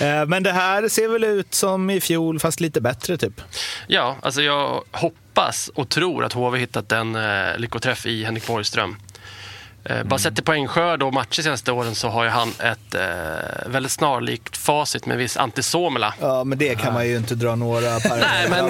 Eh, 0.02 0.26
Men 0.26 0.44
det 0.44 0.52
här 0.52 0.88
ser 0.90 1.08
väl 1.08 1.24
ut 1.24 1.54
som 1.54 1.90
i 1.90 2.02
fjol, 2.02 2.40
fast 2.40 2.60
lite 2.60 2.82
bättre 2.82 3.18
typ. 3.18 3.42
Ja, 3.88 4.18
alltså 4.22 4.42
jag 4.42 4.84
hoppas 4.92 5.68
och 5.76 5.90
tror 5.90 6.24
att 6.26 6.34
HV 6.34 6.60
hittat 6.60 6.92
en 6.92 7.16
eh, 7.16 7.58
lyckoträff 7.58 8.06
i 8.06 8.24
Henrik 8.24 8.48
Borgström. 8.48 8.98
Eh, 9.84 10.04
Bara 10.04 10.20
sett 10.20 10.36
till 10.36 10.44
poängskörd 10.44 11.04
och 11.04 11.14
matcher 11.14 11.36
de 11.36 11.44
senaste 11.44 11.72
åren 11.72 11.96
så 11.96 12.10
har 12.10 12.24
ju 12.24 12.30
han 12.30 12.50
ett 12.60 12.96
eh, 12.96 13.02
väldigt 13.66 13.92
snarlikt 13.92 14.58
facit 14.58 15.06
med 15.06 15.18
viss 15.18 15.38
Antti 15.38 15.64
Suomela. 15.64 16.14
Ja, 16.20 16.44
men 16.44 16.58
det 16.58 16.80
kan 16.80 16.94
man 16.94 17.08
ju 17.08 17.18
inte 17.18 17.36
dra 17.36 17.56
några 17.56 17.98
Nej, 18.10 18.50
men 18.50 18.66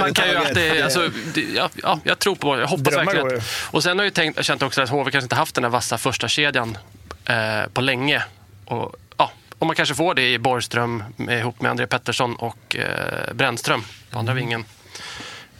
man 0.00 0.14
kan 0.14 0.28
ju 0.28 0.36
alltid... 0.36 0.82
Alltså, 0.82 1.10
ja, 1.56 1.70
ja, 1.82 2.00
jag 2.04 2.18
tror 2.18 2.34
på 2.34 2.58
Jag 2.58 2.66
hoppas 2.66 2.84
Drömmar 2.94 3.04
verkligen 3.04 3.38
att... 3.38 3.44
Och 3.70 3.82
sen 3.82 3.98
har 3.98 4.04
jag 4.04 4.14
tänkt, 4.14 4.44
känt 4.44 4.62
också 4.62 4.82
att 4.82 4.88
HV 4.88 5.10
kanske 5.10 5.24
inte 5.24 5.36
haft 5.36 5.54
den 5.54 5.64
här 5.64 5.70
vassa 5.70 5.98
första 5.98 6.28
kedjan 6.28 6.78
eh, 7.24 7.68
på 7.72 7.80
länge. 7.80 8.22
Och, 8.64 8.96
ja, 9.16 9.30
och 9.58 9.66
man 9.66 9.76
kanske 9.76 9.94
får 9.94 10.14
det 10.14 10.32
i 10.32 10.38
Borgström 10.38 11.04
med, 11.16 11.38
ihop 11.38 11.60
med 11.60 11.70
André 11.70 11.86
Pettersson 11.86 12.36
och 12.36 12.76
eh, 12.76 13.34
Brännström 13.34 13.84
på 14.10 14.18
andra 14.18 14.34
vingen. 14.34 14.64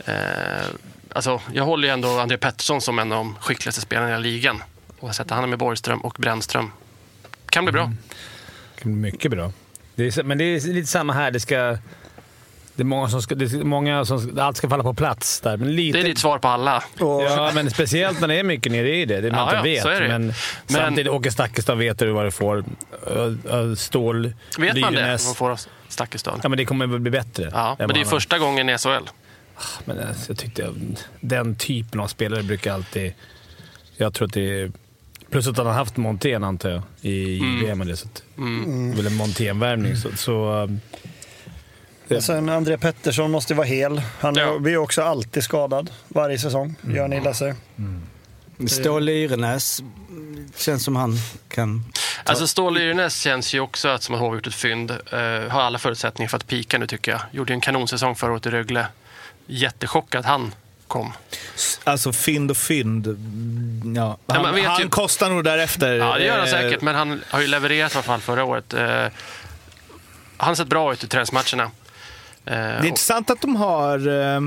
Eh, 0.05 0.15
alltså, 1.13 1.41
jag 1.53 1.65
håller 1.65 1.89
ju 1.89 1.93
ändå 1.95 2.21
André 2.21 2.37
Pettersson 2.39 2.81
som 2.81 2.99
en 2.99 3.13
av 3.13 3.19
de 3.19 3.37
skickligaste 3.41 3.81
spelarna 3.81 4.17
i 4.19 4.21
ligan. 4.21 4.63
Och 5.03 5.15
sätta 5.15 5.35
han 5.35 5.51
med 5.51 5.59
Borgström 5.59 6.01
och 6.01 6.17
Brännström 6.19 6.71
kan 7.51 7.65
bli 7.65 7.73
bra. 7.73 7.93
Mycket 8.83 9.31
bra. 9.31 9.53
Det 9.95 10.19
är, 10.19 10.23
men 10.23 10.39
det 10.39 10.45
är 10.45 10.61
lite 10.73 10.87
samma 10.89 11.13
här. 11.13 11.31
Det 11.31 11.41
ska... 11.41 11.79
Det 12.75 12.83
är 12.83 12.85
många 12.85 13.09
som 13.09 13.23
ska... 13.23 13.35
Det 13.35 13.53
är 13.53 13.65
många 13.65 14.05
som, 14.05 14.39
allt 14.41 14.57
ska 14.57 14.69
falla 14.69 14.83
på 14.83 14.95
plats 14.95 15.41
där. 15.41 15.57
Men 15.57 15.77
lite, 15.77 15.99
Det 15.99 16.05
är 16.05 16.09
ditt 16.09 16.19
svar 16.19 16.39
på 16.39 16.49
alla. 16.49 16.85
Och, 16.99 17.23
Ja, 17.23 17.51
men 17.55 17.71
speciellt 17.71 18.21
när 18.21 18.29
det 18.29 18.35
är 18.35 18.43
mycket 18.45 18.73
nere 18.73 18.97
i 18.97 19.05
det. 19.05 19.21
Det 19.21 19.31
man 19.31 19.39
Ja, 19.41 19.45
inte 19.45 19.57
ja, 19.57 19.63
vet. 19.63 19.83
så 19.83 19.89
är 19.89 20.01
det 20.01 20.07
ju. 20.07 20.13
Men, 20.13 20.27
Men- 20.27 20.35
samtidigt, 20.67 21.13
Åke 21.13 21.31
Stakkestad 21.33 21.75
vet 21.79 21.99
du 21.99 22.11
vad 22.11 22.25
du 22.25 22.31
får. 22.31 22.65
Stål, 23.77 24.33
Vet 24.59 24.81
man 24.81 24.95
det? 24.95 25.19
Man 25.27 25.35
får 25.35 25.59
Stakkestad. 25.89 26.41
Ja, 26.43 26.49
men 26.49 26.57
det 26.59 26.65
kommer 26.65 26.87
bli 26.87 27.11
bättre. 27.11 27.51
Ja, 27.55 27.77
men 27.79 27.89
vad 27.89 27.97
det 27.97 28.01
är 28.01 28.05
första 28.05 28.39
gången 28.39 28.69
i 28.69 28.79
SHL. 28.79 28.89
Men 29.85 29.99
alltså, 30.09 30.31
jag 30.31 30.39
tyckte 30.39 30.69
den 31.21 31.55
typen 31.57 32.01
av 32.01 32.07
spelare 32.09 32.43
brukar 32.43 32.75
alltid... 32.75 33.13
Jag 33.97 34.15
tror 34.15 34.29
att 34.29 34.35
det 34.35 34.61
är... 34.61 34.73
Plus 35.33 35.47
att 35.49 35.57
han 35.57 35.67
har 35.67 35.73
haft 35.73 35.97
Montén 35.97 36.45
antar 36.45 36.71
jag 36.71 36.83
i 37.01 37.39
Mm. 37.39 37.59
JVM. 37.65 37.81
eller 37.81 37.95
Så 37.95 38.07
att, 38.07 38.23
Det 38.37 38.43
är 38.43 38.97
väl 38.97 39.07
en 39.07 39.15
Montén-värvning. 39.17 39.97
Så, 39.97 40.09
så, 40.17 40.53
um, 40.63 40.81
och 42.17 42.23
sen 42.25 42.49
André 42.49 42.79
Pettersson 42.79 43.31
måste 43.31 43.55
vara 43.55 43.67
hel. 43.67 44.03
Han 44.21 44.35
Ja. 44.35 44.59
blir 44.59 44.73
ju 44.73 44.79
också 44.79 45.03
alltid 45.03 45.45
skadad 45.45 45.91
varje 46.09 46.39
säsong. 46.39 46.75
Gör 46.83 47.03
han 47.03 47.13
illa 47.13 47.35
sig. 47.35 47.55
Stål 48.67 49.05
Lyrenäs, 49.05 49.83
känns 50.57 50.85
som 50.85 50.97
han 50.97 51.17
kan... 51.49 51.85
Alltså 52.25 52.47
Ståhl 52.47 52.79
Yrnes 52.79 53.21
känns 53.21 53.55
ju 53.55 53.61
också 53.61 53.89
att 53.89 54.03
som 54.03 54.15
att 54.15 54.21
HV 54.21 54.35
gjort 54.37 54.47
ett 54.47 54.55
fynd. 54.55 54.91
Uh, 54.91 54.99
har 55.51 55.61
alla 55.61 55.79
förutsättningar 55.79 56.29
för 56.29 56.37
att 56.37 56.47
pika 56.47 56.79
nu 56.79 56.87
tycker 56.87 57.13
jag. 57.13 57.21
Gjorde 57.33 57.53
ju 57.53 57.55
en 57.55 57.61
kanonsäsong 57.61 58.15
förra 58.15 58.33
året 58.33 58.47
i 58.47 58.51
Rögle. 58.51 58.87
Jättechockad 59.47 60.19
att 60.21 60.27
han 60.27 60.55
kom. 60.93 61.13
Alltså 61.85 62.13
fynd 62.13 62.51
och 62.51 62.57
fynd. 62.57 63.07
mm, 63.07 63.93
Ja. 63.97 64.19
Ja, 64.27 64.35
Han, 64.35 64.55
vet 64.55 64.65
han 64.67 64.83
ju- 64.83 64.89
kostar 64.89 65.31
nog 65.31 65.45
därefter. 65.45 65.93
Ja, 65.95 66.15
det 66.19 66.25
gör 66.25 66.39
han 66.39 66.47
eh, 66.47 66.51
säkert, 66.53 66.83
men 66.83 66.95
han 66.95 67.21
har 67.29 67.41
ju 67.41 67.47
levererat 67.47 67.93
i 67.93 67.97
alla 67.97 68.03
fall 68.03 68.21
förra 68.21 68.45
året. 68.45 68.75
Uh, 68.75 68.81
han 70.37 70.49
har 70.49 70.55
sett 70.55 70.67
bra 70.69 70.93
ut 70.93 71.05
i 71.05 71.07
träningsmatcherna. 71.09 71.63
Eh, 71.65 71.71
Det 72.45 72.55
är 72.55 72.85
intressant 72.85 73.31
att 73.31 73.41
de 73.41 73.57
har 73.57 74.09
eh, 74.09 74.41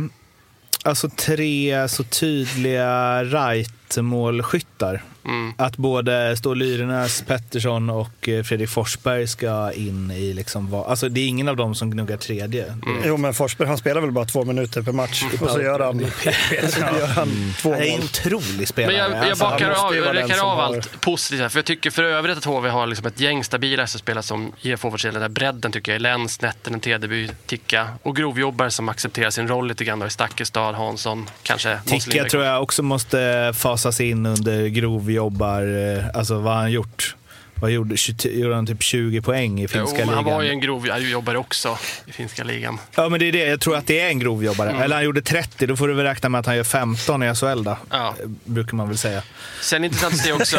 alltså 0.83 1.09
tre 1.09 1.87
så 1.89 2.03
tydliga 2.03 3.23
right-målskyttar. 3.23 5.03
Mm. 5.25 5.53
Att 5.57 5.77
både 5.77 6.37
Stål 6.37 6.57
Lyrenäs, 6.57 7.23
Pettersson 7.27 7.89
och 7.89 8.29
eh, 8.29 8.43
Fredrik 8.43 8.69
Forsberg 8.69 9.27
ska 9.27 9.71
in 9.71 10.11
i 10.11 10.33
liksom... 10.33 10.69
va- 10.71 10.85
Alltså 10.87 11.09
det 11.09 11.19
är 11.19 11.27
ingen 11.27 11.47
av 11.47 11.55
dem 11.55 11.75
som 11.75 11.91
gnuggar 11.91 12.17
tredje. 12.17 12.65
Mm. 12.65 13.01
Jo, 13.05 13.17
men 13.17 13.33
Forsberg 13.33 13.67
han 13.67 13.77
spelar 13.77 14.01
väl 14.01 14.11
bara 14.11 14.25
två 14.25 14.45
minuter 14.45 14.81
per 14.81 14.91
match 14.91 15.23
och 15.41 15.49
så 15.49 15.61
gör 15.61 15.79
han, 15.79 15.99
så 16.69 16.79
gör 16.79 17.07
han 17.07 17.53
två 17.61 17.71
Han 17.71 17.79
är 17.81 17.85
en 17.85 17.91
mål. 17.91 17.99
otrolig 18.03 18.67
spelare. 18.67 18.91
Men 18.93 19.01
jag, 19.01 19.11
jag 19.23 19.29
Alltså, 19.29 19.45
bakar 19.45 19.69
av, 19.69 19.91
räkar 19.93 20.37
av 20.43 20.55
har- 20.57 20.63
allt 20.63 21.01
positivt 21.01 21.39
här. 21.41 21.49
För 21.49 21.57
jag 21.59 21.65
tycker 21.65 21.91
för 21.91 22.03
övrigt 22.03 22.37
att 22.37 22.45
HV 22.45 22.69
har 22.69 22.87
liksom 22.87 23.05
ett 23.07 23.19
gäng 23.19 23.43
stabila 23.43 23.87
spelare 23.87 24.23
som 24.23 24.51
ger 24.61 24.75
forwardsidan 24.77 25.13
den 25.13 25.21
där 25.21 25.29
bredden 25.29 25.71
tycker 25.71 25.91
jag. 25.91 26.01
Lenz, 26.01 26.41
Nettinen, 26.41 26.79
Tedeby, 26.79 27.29
Ticka 27.45 27.87
och 28.03 28.15
grovjobbare 28.15 28.71
som 28.71 28.89
accepterar 28.89 29.29
sin 29.29 29.47
roll 29.47 29.67
lite 29.67 29.83
grann. 29.85 30.03
I 30.07 30.09
Stakkestad, 30.09 30.71
Hansson, 30.75 31.29
kanske 31.43 31.79
Ticka 31.85 32.25
tror 32.25 32.43
jag 32.43 32.63
också 32.63 32.83
måste 32.83 33.53
fasas 33.55 34.01
in 34.01 34.25
under 34.25 34.67
grovjobbar. 34.67 35.14
Eh, 35.17 36.05
Alltså 36.13 36.39
vad 36.39 36.53
har 36.53 36.61
han 36.61 36.71
gjort? 36.71 37.15
Vad 37.59 37.71
gjorde, 37.71 37.97
20, 37.97 38.29
gjorde 38.39 38.55
han 38.55 38.65
typ 38.67 38.83
20 38.83 39.21
poäng 39.21 39.61
i 39.61 39.67
finska 39.67 39.97
Jo, 39.99 40.01
ligan? 40.05 40.13
han 40.15 40.23
var 40.23 40.41
ju 40.41 40.49
en 40.49 40.59
grovjobbare 40.59 41.37
också 41.37 41.77
i 42.05 42.11
finska 42.11 42.43
ligan. 42.43 42.77
Ja, 42.95 43.09
men 43.09 43.19
det 43.19 43.25
är 43.27 43.31
det. 43.31 43.45
Jag 43.45 43.61
tror 43.61 43.75
att 43.75 43.87
det 43.87 43.99
är 43.99 44.07
en 44.09 44.19
grovjobbare. 44.19 44.71
Eller 44.83 44.95
han 44.95 45.05
gjorde 45.05 45.21
30, 45.21 45.67
då 45.67 45.75
får 45.75 45.87
du 45.87 45.93
väl 45.93 46.05
räkna 46.05 46.29
med 46.29 46.39
att 46.39 46.45
han 46.45 46.55
gör 46.55 46.63
15 46.63 47.23
i 47.23 47.35
SHL 47.35 47.63
då. 47.63 47.77
Ja. 47.91 48.07
Eh, 48.23 48.29
Brukar 48.43 48.75
man 48.77 48.87
väl 48.87 48.97
säga. 48.97 49.21
Sen 49.61 49.83
intressant 49.83 50.13
att 50.13 50.19
se 50.19 50.31
också... 50.33 50.57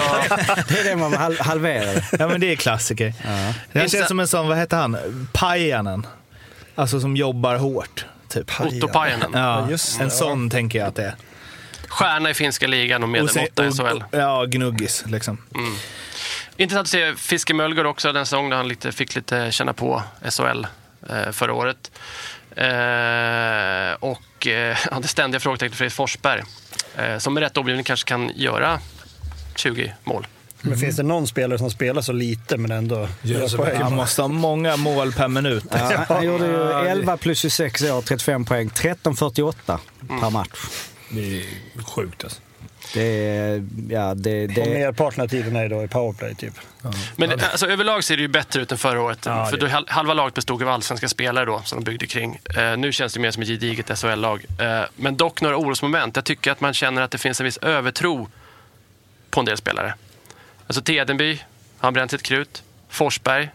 Det 0.68 0.78
är 0.80 0.84
det 0.84 0.96
man 0.96 1.14
hal- 1.14 1.38
halverar. 1.40 2.04
Ja, 2.18 2.28
men 2.28 2.40
det 2.40 2.52
är 2.52 2.56
klassiker. 2.56 3.04
Det 3.22 3.28
här 3.28 3.54
Intressant- 3.72 3.90
känns 3.92 4.08
som 4.08 4.20
en 4.20 4.28
sån, 4.28 4.48
vad 4.48 4.58
heter 4.58 4.76
han? 4.76 4.96
Pajanen. 5.32 6.06
Alltså 6.74 7.00
som 7.00 7.16
jobbar 7.16 7.56
hårt. 7.56 8.04
Typ. 8.28 8.60
Otto 8.60 8.88
Pajanen. 8.88 9.30
Ja, 9.32 9.70
just 9.70 9.98
det, 9.98 10.04
en 10.04 10.08
ja. 10.10 10.14
sån 10.16 10.50
tänker 10.50 10.78
jag 10.78 10.88
att 10.88 10.94
det 10.96 11.04
är. 11.04 11.14
Stjärna 11.88 12.30
i 12.30 12.34
finska 12.34 12.66
ligan 12.66 13.02
och 13.02 13.06
Och 13.06 13.10
medel 13.12 13.28
se- 13.28 13.46
åtta 13.52 13.66
i 13.66 13.70
SHL. 13.72 14.02
Ja, 14.10 14.44
gnuggis 14.44 15.04
liksom. 15.06 15.38
Intressant 16.56 16.84
att 16.84 16.90
se 16.90 17.14
Fiske 17.16 17.54
Mölgård 17.54 17.86
också, 17.86 18.12
den 18.12 18.26
säsong 18.26 18.50
där 18.50 18.56
han 18.56 18.68
lite, 18.68 18.92
fick 18.92 19.14
lite 19.14 19.52
känna 19.52 19.72
på 19.72 20.02
SHL 20.30 20.66
eh, 21.10 21.30
förra 21.32 21.52
året. 21.52 21.90
Eh, 22.56 23.94
och 24.00 24.46
eh, 24.46 24.76
ja, 24.90 24.98
det 25.02 25.08
ständiga 25.08 25.40
frågetecknet 25.40 25.78
Fredrik 25.78 25.94
Forsberg, 25.94 26.42
eh, 26.96 27.18
som 27.18 27.34
med 27.34 27.42
rätt 27.42 27.56
omgivning 27.56 27.84
kanske 27.84 28.08
kan 28.08 28.32
göra 28.34 28.80
20 29.54 29.94
mål. 30.04 30.26
Men 30.60 30.78
finns 30.78 30.96
det 30.96 31.02
någon 31.02 31.26
spelare 31.26 31.58
som 31.58 31.70
spelar 31.70 32.02
så 32.02 32.12
lite 32.12 32.56
men 32.56 32.70
ändå 32.72 33.08
gör 33.22 33.56
poäng? 33.56 33.82
Han 33.82 33.94
måste 33.96 34.22
ha 34.22 34.28
många 34.28 34.76
mål 34.76 35.12
per 35.12 35.28
minut. 35.28 35.64
Ja, 35.70 36.04
han 36.08 36.24
gjorde 36.24 36.46
ju 36.46 36.70
11 36.90 37.16
plus 37.16 37.38
26 37.38 37.82
år, 37.82 38.02
35 38.02 38.44
poäng. 38.44 38.68
13.48 38.68 39.78
per 40.20 40.30
match. 40.30 40.48
Det 41.08 41.38
är 41.38 41.44
sjukt 41.82 42.24
alltså. 42.24 42.40
Det 42.94 43.28
är... 43.28 43.66
Ja, 43.88 44.14
det... 44.14 44.42
Och 44.44 44.48
det 44.48 44.70
merparten 44.70 45.24
av 45.24 45.28
tiden 45.28 45.56
är 45.56 45.68
då 45.68 45.84
i 45.84 45.88
powerplay 45.88 46.34
typ. 46.34 46.54
Men 47.16 47.32
alltså, 47.32 47.66
överlag 47.66 48.04
ser 48.04 48.16
det 48.16 48.22
ju 48.22 48.28
bättre 48.28 48.62
ut 48.62 48.72
än 48.72 48.78
förra 48.78 49.00
året. 49.02 49.18
Ja, 49.26 49.46
för 49.46 49.56
då, 49.56 49.66
hal- 49.66 49.86
halva 49.88 50.14
laget 50.14 50.34
bestod 50.34 50.62
av 50.62 50.68
allsvenska 50.68 51.08
spelare 51.08 51.44
då, 51.44 51.62
som 51.64 51.78
de 51.84 51.90
byggde 51.90 52.06
kring. 52.06 52.40
Eh, 52.56 52.76
nu 52.76 52.92
känns 52.92 53.14
det 53.14 53.20
mer 53.20 53.30
som 53.30 53.42
ett 53.42 53.48
gediget 53.48 53.98
SHL-lag. 53.98 54.44
Eh, 54.60 54.82
men 54.96 55.16
dock 55.16 55.40
några 55.40 55.56
orosmoment. 55.56 56.16
Jag 56.16 56.24
tycker 56.24 56.50
att 56.52 56.60
man 56.60 56.74
känner 56.74 57.02
att 57.02 57.10
det 57.10 57.18
finns 57.18 57.40
en 57.40 57.44
viss 57.44 57.56
övertro 57.56 58.28
på 59.30 59.40
en 59.40 59.46
del 59.46 59.56
spelare. 59.56 59.94
Alltså 60.66 60.82
Tedenby, 60.82 61.42
han 61.78 61.94
bränt 61.94 62.10
sitt 62.10 62.22
krut. 62.22 62.62
Forsberg, 62.88 63.50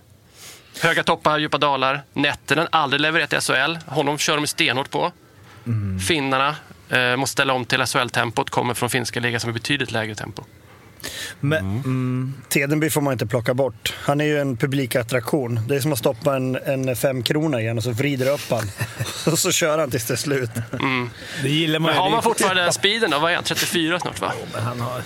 höga 0.81 1.03
toppar, 1.03 1.37
djupa 1.39 1.57
dalar. 1.57 2.01
Nettinen, 2.13 2.67
aldrig 2.71 3.01
levererat 3.01 3.33
i 3.33 3.39
SHL. 3.41 3.75
Honom 3.85 4.17
kör 4.17 4.35
de 4.35 4.47
stenhårt 4.47 4.89
på. 4.89 5.11
Finnarna 6.07 6.47
eh, 6.49 6.55
måste 7.17 7.31
ställa 7.33 7.53
om 7.53 7.65
till 7.65 7.85
SHL-tempot, 7.85 8.49
kommer 8.49 8.73
från 8.73 8.89
finska 8.89 9.19
ligan 9.19 9.39
som 9.39 9.49
är 9.49 9.53
betydligt 9.53 9.91
lägre 9.91 10.15
tempo. 10.15 10.43
Men, 11.39 11.59
mm. 11.59 12.33
Tedenby 12.49 12.89
får 12.89 13.01
man 13.01 13.13
inte 13.13 13.25
plocka 13.27 13.53
bort. 13.53 13.93
Han 13.97 14.21
är 14.21 14.25
ju 14.25 14.39
en 14.39 14.57
publikattraktion. 14.57 15.59
Det 15.67 15.75
är 15.75 15.79
som 15.79 15.93
att 15.93 15.99
stoppa 15.99 16.35
en, 16.35 16.55
en 16.55 16.95
femkrona 16.95 17.61
igen 17.61 17.77
och 17.77 17.83
så 17.83 17.91
vrider 17.91 18.31
upp 18.33 18.49
han. 18.49 18.71
och 19.33 19.39
så 19.39 19.51
kör 19.51 19.77
han 19.77 19.91
tills 19.91 20.05
det 20.05 20.13
är 20.13 20.17
slut. 20.17 20.49
Det 21.43 21.49
gillar 21.49 21.79
man 21.79 21.87
Men 21.87 21.95
ju. 21.95 21.99
har 21.99 22.05
Det 22.05 22.11
är- 22.11 22.11
man 22.11 22.23
fortfarande 22.23 22.61
den 22.63 22.73
speeden 22.73 23.11
då? 23.11 23.19
Vad 23.19 23.31
är 23.31 23.35
han? 23.35 23.43
34 23.43 23.99
snart 23.99 24.21
va? 24.21 24.33
Men 24.53 24.63
han, 24.63 24.79
har, 24.79 25.01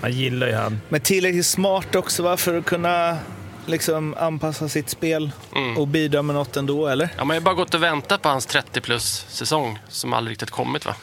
han 0.00 0.12
gillar 0.12 0.46
ju 0.46 0.54
han. 0.54 0.80
men 0.88 1.00
tillräckligt 1.00 1.46
smart 1.46 1.94
också 1.94 2.22
va, 2.22 2.36
för 2.36 2.58
att 2.58 2.64
kunna 2.64 3.18
liksom, 3.66 4.14
anpassa 4.18 4.68
sitt 4.68 4.90
spel 4.90 5.30
och 5.76 5.88
bidra 5.88 6.22
med 6.22 6.34
något 6.36 6.56
ändå, 6.56 6.86
eller? 6.86 7.08
Ja, 7.16 7.18
man 7.18 7.28
har 7.28 7.34
ju 7.34 7.40
bara 7.40 7.54
gått 7.54 7.74
och 7.74 7.82
väntat 7.82 8.22
på 8.22 8.28
hans 8.28 8.46
30 8.46 8.80
plus 8.80 9.26
säsong 9.28 9.78
som 9.88 10.12
aldrig 10.12 10.32
riktigt 10.32 10.50
kommit 10.50 10.86
va? 10.86 10.94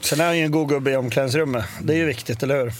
Sen 0.00 0.20
är 0.20 0.26
han 0.26 0.38
ju 0.38 0.44
en 0.44 0.50
god 0.52 0.68
gubbe 0.68 0.90
i 0.90 0.96
omklädningsrummet. 0.96 1.64
Det 1.82 1.92
är 1.92 1.96
ju 1.96 2.04
viktigt, 2.04 2.42
eller 2.42 2.56
hur? 2.64 2.72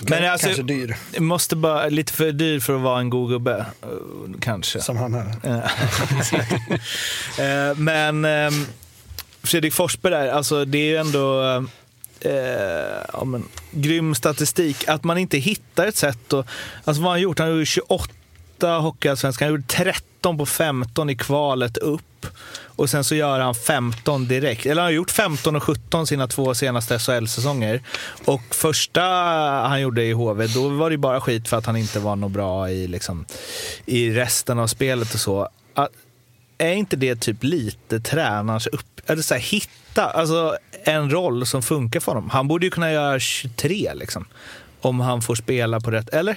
Men 0.00 0.30
alltså, 0.30 0.46
Kanske 0.46 0.62
dyr, 0.62 0.96
måste 1.18 1.56
bara, 1.56 1.88
lite 1.88 2.12
för 2.12 2.32
dyr 2.32 2.60
för 2.60 2.74
att 2.74 2.80
vara 2.80 2.98
en 3.00 3.10
god 3.10 3.30
gubbe. 3.30 3.66
eh, 3.82 3.88
Kanske. 4.40 4.80
som 4.80 4.96
han 4.96 5.14
är. 5.14 5.26
Eh, 7.38 7.76
Men 7.76 8.24
ehm, 8.24 8.66
Fredrik 9.42 9.74
Forsberg 9.74 10.12
där, 10.12 10.28
alltså 10.32 10.64
det 10.64 10.78
är 10.78 10.84
ju 10.86 10.96
ändå 10.96 11.42
eh, 12.24 13.04
ja, 13.12 13.24
men, 13.24 13.44
grym 13.70 14.14
statistik. 14.14 14.88
Att 14.88 15.04
man 15.04 15.18
inte 15.18 15.38
hittar 15.38 15.86
ett 15.86 15.96
sätt. 15.96 16.32
Och, 16.32 16.46
alltså 16.84 17.02
vad 17.02 17.10
har 17.10 17.16
han 17.16 17.20
gjort? 17.20 17.38
Han 17.38 17.48
har 17.48 17.56
gjort 17.56 17.68
28 17.68 18.12
Hockeyallsvenskan, 18.78 19.46
Han 19.46 19.52
gjorde 19.52 19.66
13 19.66 20.38
på 20.38 20.46
15 20.46 21.10
i 21.10 21.16
kvalet 21.16 21.76
upp. 21.76 22.26
Och 22.76 22.90
sen 22.90 23.04
så 23.04 23.14
gör 23.14 23.40
han 23.40 23.54
15 23.54 24.28
direkt. 24.28 24.66
Eller 24.66 24.82
han 24.82 24.88
har 24.88 24.90
gjort 24.90 25.10
15 25.10 25.56
och 25.56 25.62
17 25.62 26.06
sina 26.06 26.28
två 26.28 26.54
senaste 26.54 26.98
SHL-säsonger. 26.98 27.82
Och 28.24 28.42
första 28.50 29.02
han 29.68 29.80
gjorde 29.80 30.04
i 30.04 30.12
HV, 30.12 30.46
då 30.46 30.68
var 30.68 30.90
det 30.90 30.98
bara 30.98 31.20
skit 31.20 31.48
för 31.48 31.56
att 31.56 31.66
han 31.66 31.76
inte 31.76 32.00
var 32.00 32.16
något 32.16 32.32
bra 32.32 32.70
i, 32.70 32.86
liksom, 32.86 33.26
i 33.86 34.10
resten 34.10 34.58
av 34.58 34.66
spelet 34.66 35.14
och 35.14 35.20
så. 35.20 35.48
Att, 35.74 35.90
är 36.62 36.74
inte 36.74 36.96
det 36.96 37.16
typ 37.16 37.44
lite 37.44 38.00
tränarens 38.00 38.66
upp... 38.66 39.00
Eller 39.06 39.22
så 39.22 39.34
här, 39.34 39.40
hitta 39.40 40.04
alltså, 40.10 40.56
en 40.84 41.10
roll 41.10 41.46
som 41.46 41.62
funkar 41.62 42.00
för 42.00 42.12
honom. 42.12 42.30
Han 42.30 42.48
borde 42.48 42.66
ju 42.66 42.70
kunna 42.70 42.92
göra 42.92 43.20
23 43.20 43.94
liksom. 43.94 44.24
Om 44.80 45.00
han 45.00 45.22
får 45.22 45.34
spela 45.34 45.80
på 45.80 45.90
rätt... 45.90 46.08
Eller? 46.08 46.36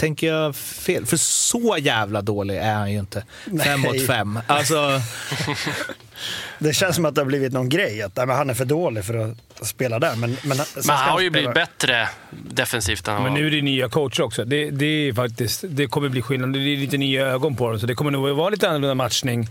Tänker 0.00 0.26
jag 0.26 0.56
fel? 0.56 1.06
För 1.06 1.16
så 1.16 1.76
jävla 1.80 2.22
dålig 2.22 2.56
är 2.56 2.74
han 2.74 2.92
ju 2.92 2.98
inte. 2.98 3.24
Fem 3.64 3.80
mot 3.80 4.06
fem. 4.06 4.38
Alltså, 4.46 5.00
Det 6.58 6.72
känns 6.72 6.96
som 6.96 7.04
att 7.04 7.14
det 7.14 7.20
har 7.20 7.26
blivit 7.26 7.52
någon 7.52 7.68
grej, 7.68 8.02
att 8.02 8.16
nej, 8.16 8.26
men 8.26 8.36
han 8.36 8.50
är 8.50 8.54
för 8.54 8.64
dålig 8.64 9.04
för 9.04 9.14
att 9.14 9.66
spela 9.66 9.98
där. 9.98 10.16
Men, 10.16 10.36
men, 10.44 10.58
Men 10.86 10.96
han 10.96 11.12
har 11.12 11.20
ju 11.20 11.30
blivit 11.30 11.54
bättre 11.54 12.08
defensivt 12.30 13.08
än 13.08 13.22
Men 13.22 13.34
nu 13.34 13.46
är 13.46 13.50
det 13.50 13.62
nya 13.62 13.88
coacher 13.88 14.22
också. 14.22 14.44
Det, 14.44 14.70
det, 14.70 14.86
är 14.86 15.12
faktiskt, 15.12 15.64
det 15.68 15.86
kommer 15.86 16.08
bli 16.08 16.22
skillnad. 16.22 16.52
Det 16.52 16.58
är 16.58 16.76
lite 16.76 16.98
nya 16.98 17.26
ögon 17.26 17.56
på 17.56 17.70
dem, 17.70 17.80
så 17.80 17.86
det 17.86 17.94
kommer 17.94 18.10
nog 18.10 18.36
vara 18.36 18.50
lite 18.50 18.68
annorlunda 18.68 18.94
matchning. 18.94 19.48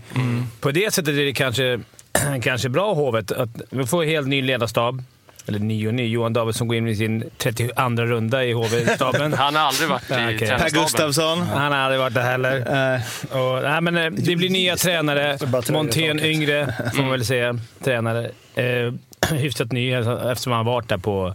På 0.60 0.70
det 0.70 0.94
sättet 0.94 1.14
är 1.14 1.24
det 1.24 1.32
kanske, 1.32 1.80
kanske 2.42 2.68
bra 2.68 2.94
Hovet 2.94 3.32
att 3.32 3.48
vi 3.70 3.86
får 3.86 4.02
en 4.02 4.08
helt 4.08 4.28
ny 4.28 4.42
ledarstab. 4.42 5.02
Eller 5.48 5.58
ny 5.58 5.88
och 5.88 5.94
ny. 5.94 6.06
Johan 6.08 6.32
Davidsson 6.32 6.68
går 6.68 6.76
in 6.76 6.88
i 6.88 6.96
sin 6.96 7.24
32 7.38 7.90
runda 7.90 8.44
i 8.44 8.52
HV-staben. 8.52 9.32
Han 9.38 9.54
har 9.54 9.62
aldrig 9.62 9.88
varit 9.88 10.10
i 10.10 10.14
Ja, 10.14 10.34
okej. 10.34 10.48
per. 10.48 10.70
Gustafsson. 10.70 11.38
Han 11.42 11.72
har 11.72 11.78
aldrig 11.78 12.00
varit 12.00 12.14
där 12.14 12.22
heller. 12.22 12.56
Eh, 12.94 13.38
Och, 13.40 13.62
nej, 13.62 13.80
men, 13.80 13.96
eh, 13.96 14.10
det 14.10 14.36
blir 14.36 14.50
nya 14.50 14.76
tränare. 14.76 15.38
Montén 15.72 16.20
yngre, 16.20 16.74
får 16.94 17.02
man 17.02 17.10
väl 17.10 17.24
säga. 17.24 17.58
Tränare. 17.84 18.30
Eh, 18.54 18.92
hyfsat 19.36 19.72
ny 19.72 19.92
eftersom 19.92 20.52
han 20.52 20.66
har 20.66 20.72
varit 20.72 20.88
där 20.88 20.98
på 20.98 21.34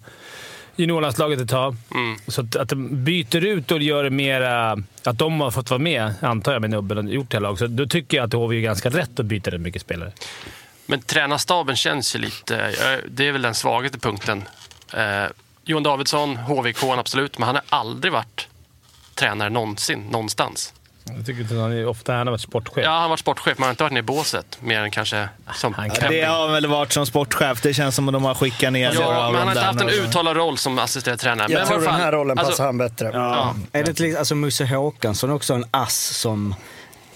juniorlandslaget 0.76 1.42
ett 1.42 1.50
tag. 1.50 1.76
Mm. 1.96 2.16
Så 2.28 2.42
att, 2.42 2.56
att 2.56 2.70
de 2.70 3.04
byter 3.04 3.46
ut 3.46 3.72
och 3.72 3.82
gör 3.82 4.04
det 4.04 4.10
mera... 4.10 4.78
Att 5.04 5.18
de 5.20 5.42
har 5.42 5.52
fått 5.52 5.70
vara 5.70 5.80
med, 5.82 6.14
antar 6.22 6.54
jag, 6.54 6.62
med 6.62 6.70
nubben 6.70 6.98
och 6.98 7.06
gjort 7.14 7.32
det 7.32 7.38
här 7.38 7.42
laget. 7.42 7.60
Så 7.60 7.68
då 7.68 7.86
tycker 7.86 8.18
jag 8.18 8.26
att 8.26 8.34
HV 8.34 8.58
är 8.58 8.62
ganska 8.62 8.90
rätt 8.90 9.20
att 9.20 9.26
byta 9.26 9.52
rätt 9.52 9.62
mycket 9.62 9.82
spelare. 9.82 10.12
Men 10.86 11.02
tränarstaben 11.02 11.76
känns 11.76 12.16
ju 12.16 12.20
lite... 12.20 12.56
eh, 12.58 13.00
Det 13.10 13.28
är 13.28 13.32
väl 13.32 13.42
den 13.42 13.56
svagaste 13.56 14.00
punkten. 14.00 14.44
Eh, 14.94 15.26
Johan 15.64 15.84
Davidsson, 15.84 16.38
HVK 16.38 16.84
absolut, 16.84 17.38
men 17.38 17.46
han 17.46 17.56
har 17.56 17.64
aldrig 17.80 18.14
varit 18.14 18.48
tränare 19.16 19.50
någonsin, 19.50 20.00
någonstans. 20.12 20.74
Jag 21.18 21.26
tycker 21.26 21.42
inte 21.42 21.56
han 21.56 21.72
är 21.74 21.88
ofta 21.88 22.14
han 22.14 22.28
har 22.28 22.32
varit 22.32 22.42
sportchef. 22.42 22.84
Ja, 22.84 22.92
han 22.92 23.02
har 23.02 23.10
varit 23.10 23.20
sportchef, 23.20 23.58
men 23.58 23.64
han 23.64 23.68
har 23.68 23.72
inte 23.72 23.84
varit 23.84 23.94
nere 23.94 24.00
i 24.00 24.04
båset 24.04 24.58
mer 24.62 24.82
än 24.82 24.92
kanske 24.92 25.30
som 25.56 25.74
Han 25.74 25.90
kan- 25.90 26.12
det 26.12 26.22
har 26.24 26.42
han 26.42 26.52
väl 26.52 26.68
varit 26.68 26.92
som 26.92 27.06
sportchef. 27.06 27.62
Det 27.62 27.74
känns 27.74 27.96
som 27.96 28.08
att 28.10 28.14
de 28.14 28.24
har 28.26 28.36
skickat 28.36 28.74
ner 28.74 28.94
Ja, 28.94 29.00
men 29.00 29.36
han 29.36 29.48
har 29.48 29.52
inte 29.56 29.62
haft 29.66 29.82
en 29.82 29.90
uttalad 29.90 30.38
roll 30.38 30.58
som 30.58 30.80
assisterande 30.80 31.24
tränare. 31.24 31.52
Jag 31.52 31.60
men 31.60 31.68
tror 31.68 31.82
den 31.82 31.94
här 31.94 32.12
rollen 32.12 32.38
alltså, 32.40 32.52
passar 32.52 32.66
han 32.66 32.78
bättre. 32.78 33.10
Ja. 33.14 33.56
Är 33.72 33.84
det 33.84 33.94
till, 33.94 34.18
alltså 34.18 34.36
Musse 34.36 34.66
Håkansson 34.66 35.30
också 35.32 35.54
en 35.54 35.66
ass 35.72 35.96
som... 36.18 36.56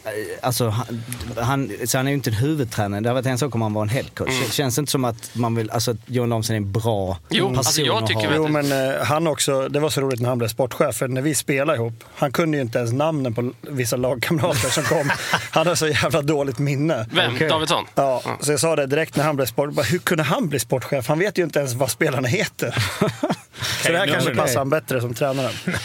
eh, 0.09 0.37
Alltså, 0.41 0.69
han, 0.69 1.01
han, 1.37 1.71
så 1.85 1.97
han 1.97 2.07
är 2.07 2.11
ju 2.11 2.15
inte 2.15 2.29
en 2.29 2.33
huvudtränare. 2.35 3.01
Det 3.01 3.09
har 3.09 3.13
varit 3.13 3.25
en 3.25 3.37
sak 3.37 3.55
om 3.55 3.61
han 3.61 3.73
var 3.73 3.81
en 3.81 3.89
headcoach. 3.89 4.29
Det 4.47 4.53
känns 4.53 4.77
inte 4.79 4.91
som 4.91 5.05
att 5.05 5.29
man 5.35 5.55
vill... 5.55 5.71
Alltså, 5.71 5.91
att 5.91 5.97
Johan 6.05 6.29
Davidsson 6.29 6.53
är 6.53 6.57
en 6.57 6.71
bra 6.71 7.17
Jo, 7.29 7.45
person 7.45 7.57
alltså, 7.57 7.81
jag 7.81 7.97
att 8.03 8.07
tycker 8.07 8.21
ha. 8.21 8.27
väl- 8.29 8.37
Jo, 8.37 8.47
men 8.47 8.95
eh, 8.95 9.03
han 9.05 9.27
också, 9.27 9.67
det 9.69 9.79
var 9.79 9.89
så 9.89 10.01
roligt 10.01 10.19
när 10.19 10.29
han 10.29 10.37
blev 10.37 10.47
sportchef, 10.47 10.95
för 10.95 11.07
när 11.07 11.21
vi 11.21 11.35
spelade 11.35 11.77
ihop, 11.77 12.03
han 12.15 12.31
kunde 12.31 12.57
ju 12.57 12.61
inte 12.61 12.77
ens 12.79 12.91
namnen 12.93 13.33
på 13.33 13.53
vissa 13.61 13.95
lagkamrater 13.95 14.69
som 14.69 14.83
kom. 14.83 15.11
Han 15.51 15.65
hade 15.65 15.75
så 15.75 15.87
jävla 15.87 16.21
dåligt 16.21 16.59
minne. 16.59 17.05
Vem? 17.11 17.35
Okej. 17.35 17.49
Davidsson? 17.49 17.85
Ja, 17.95 18.21
så 18.41 18.51
jag 18.51 18.59
sa 18.59 18.75
det 18.75 18.85
direkt 18.85 19.15
när 19.15 19.23
han 19.23 19.35
blev 19.35 19.45
sportchef. 19.45 19.93
Hur 19.93 19.99
kunde 19.99 20.23
han 20.23 20.49
bli 20.49 20.59
sportchef? 20.59 21.07
Han 21.07 21.19
vet 21.19 21.37
ju 21.37 21.43
inte 21.43 21.59
ens 21.59 21.73
vad 21.73 21.91
spelarna 21.91 22.27
heter. 22.27 22.71
så 23.83 23.91
det 23.91 23.97
här 23.97 24.07
kanske 24.07 24.35
passar 24.35 24.57
han 24.57 24.69
bättre 24.69 25.01
som 25.01 25.13
tränare. 25.13 25.49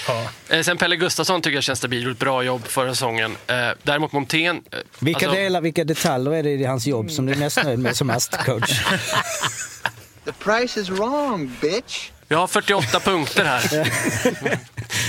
Eh, 0.49 0.61
Sen 0.63 0.77
Pelle 0.79 0.97
Gustafsson 0.97 1.43
tycker 1.43 1.55
jag 1.55 1.65
känns 1.65 1.79
stabil. 1.79 2.03
Gjort 2.05 2.13
ett 2.13 2.19
bra 2.19 2.43
jobb 2.43 2.65
förra 2.67 2.91
säsongen. 2.95 3.37
Eh, 3.47 3.55
däremot 3.83 4.13
Montén... 4.15 4.63
Eh, 4.73 4.79
Vilka, 4.99 5.27
alltså, 5.27 5.41
delar, 5.43 5.61
vilka 5.61 5.85
detaljer 5.85 6.33
är 6.33 6.43
det 6.43 6.51
i 6.51 6.65
hans 6.65 6.87
jobb 6.87 7.11
som 7.11 7.27
du 7.27 7.33
är 7.33 7.37
mest 7.37 7.65
nöjd 7.65 7.79
med 7.79 7.97
som 7.97 8.11
AST-coach? 8.11 8.81
The 10.25 10.33
price 10.33 10.81
is 10.81 10.89
wrong, 10.89 11.57
bitch. 11.61 12.11
Vi 12.29 12.35
har 12.35 12.47
48 12.47 13.01
punkter 13.01 13.45
här. 13.45 13.63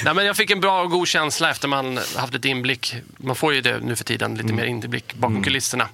Nej, 0.06 0.14
men 0.14 0.26
jag 0.26 0.38
fick 0.38 0.52
en 0.52 0.60
bra 0.60 0.82
och 0.82 0.90
god 0.92 1.08
känsla 1.08 1.50
efter 1.52 1.68
man 1.68 2.00
haft 2.16 2.34
lite 2.34 2.50
inblick. 2.50 2.96
Man 3.18 3.36
får 3.36 3.54
ju 3.54 3.62
det 3.62 3.80
nu 3.80 3.96
för 3.96 4.04
tiden, 4.04 4.36
lite 4.36 4.54
mer 4.54 4.66
inblick 4.66 5.14
bakom 5.14 5.44
kulisserna. 5.44 5.88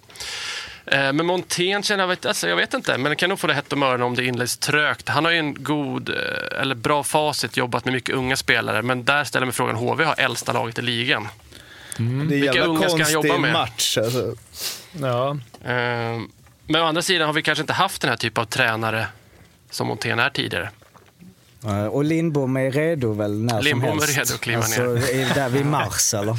Eh, 0.86 1.14
Men 1.14 1.26
Montén 1.26 1.84
känner 1.84 2.04
jag, 2.04 2.08
vet, 2.08 2.26
alltså, 2.26 2.50
jag 2.50 2.56
vet 2.56 2.74
inte, 2.74 2.98
men 2.98 3.10
det 3.10 3.16
kan 3.16 3.30
nog 3.30 3.40
få 3.40 3.48
det 3.48 3.54
hett 3.54 3.74
om 3.74 3.84
öronen 3.84 4.02
om 4.02 4.16
det 4.16 4.26
inleds 4.26 4.58
trögt. 4.58 5.10
Han 5.10 5.26
har 5.26 5.32
ju 5.32 5.38
en 5.38 5.64
god, 5.64 6.10
eh, 6.10 6.62
eller 6.62 6.76
bra 6.76 7.04
facit, 7.04 7.58
jobbat 7.58 7.86
med 7.86 7.94
mycket 7.94 8.16
unga 8.16 8.36
spelare. 8.36 8.82
Men 8.82 9.04
där 9.06 9.24
ställer 9.24 9.46
mig 9.46 9.54
frågan, 9.56 9.76
HV 9.76 10.04
har 10.04 10.16
äldsta 10.18 10.54
laget 10.54 10.80
i 10.80 10.82
ligan. 10.82 11.28
Det 11.98 12.04
är 12.04 12.08
en 12.08 12.28
Vilka 12.28 12.46
jävla 12.46 12.66
unga 12.66 12.80
ska 12.80 12.90
han 12.90 12.98
konstig 12.98 13.14
jobba 13.14 13.38
med? 13.38 13.54
match. 13.54 13.98
Alltså. 13.98 14.36
Ja. 15.02 15.30
Eh, 15.66 16.20
Men 16.68 16.82
å 16.82 16.86
andra 16.86 17.02
sidan 17.02 17.28
har 17.28 17.34
vi 17.34 17.42
kanske 17.42 17.62
inte 17.62 17.74
haft 17.74 18.02
den 18.02 18.10
här 18.10 18.18
typen 18.18 18.42
av 18.42 18.46
tränare 18.46 19.08
som 19.70 19.88
Montén 19.88 20.20
är 20.20 20.30
tidigare. 20.30 20.70
Eh, 21.66 21.86
Och 21.86 22.04
Lindbom 22.04 22.58
är 22.58 22.72
redo 22.72 23.14
väl 23.14 23.40
när 23.44 23.62
Lindbom 23.62 23.90
som 24.00 24.10
är 24.10 24.14
helst? 24.14 24.32
redo 24.32 24.36
att 24.36 24.42
kliva 24.42 24.62
alltså, 24.62 24.82
ner. 24.82 25.22
Är 25.32 25.34
där 25.36 25.50
vid 25.50 25.66
mars 25.66 26.14
eller? 26.18 26.36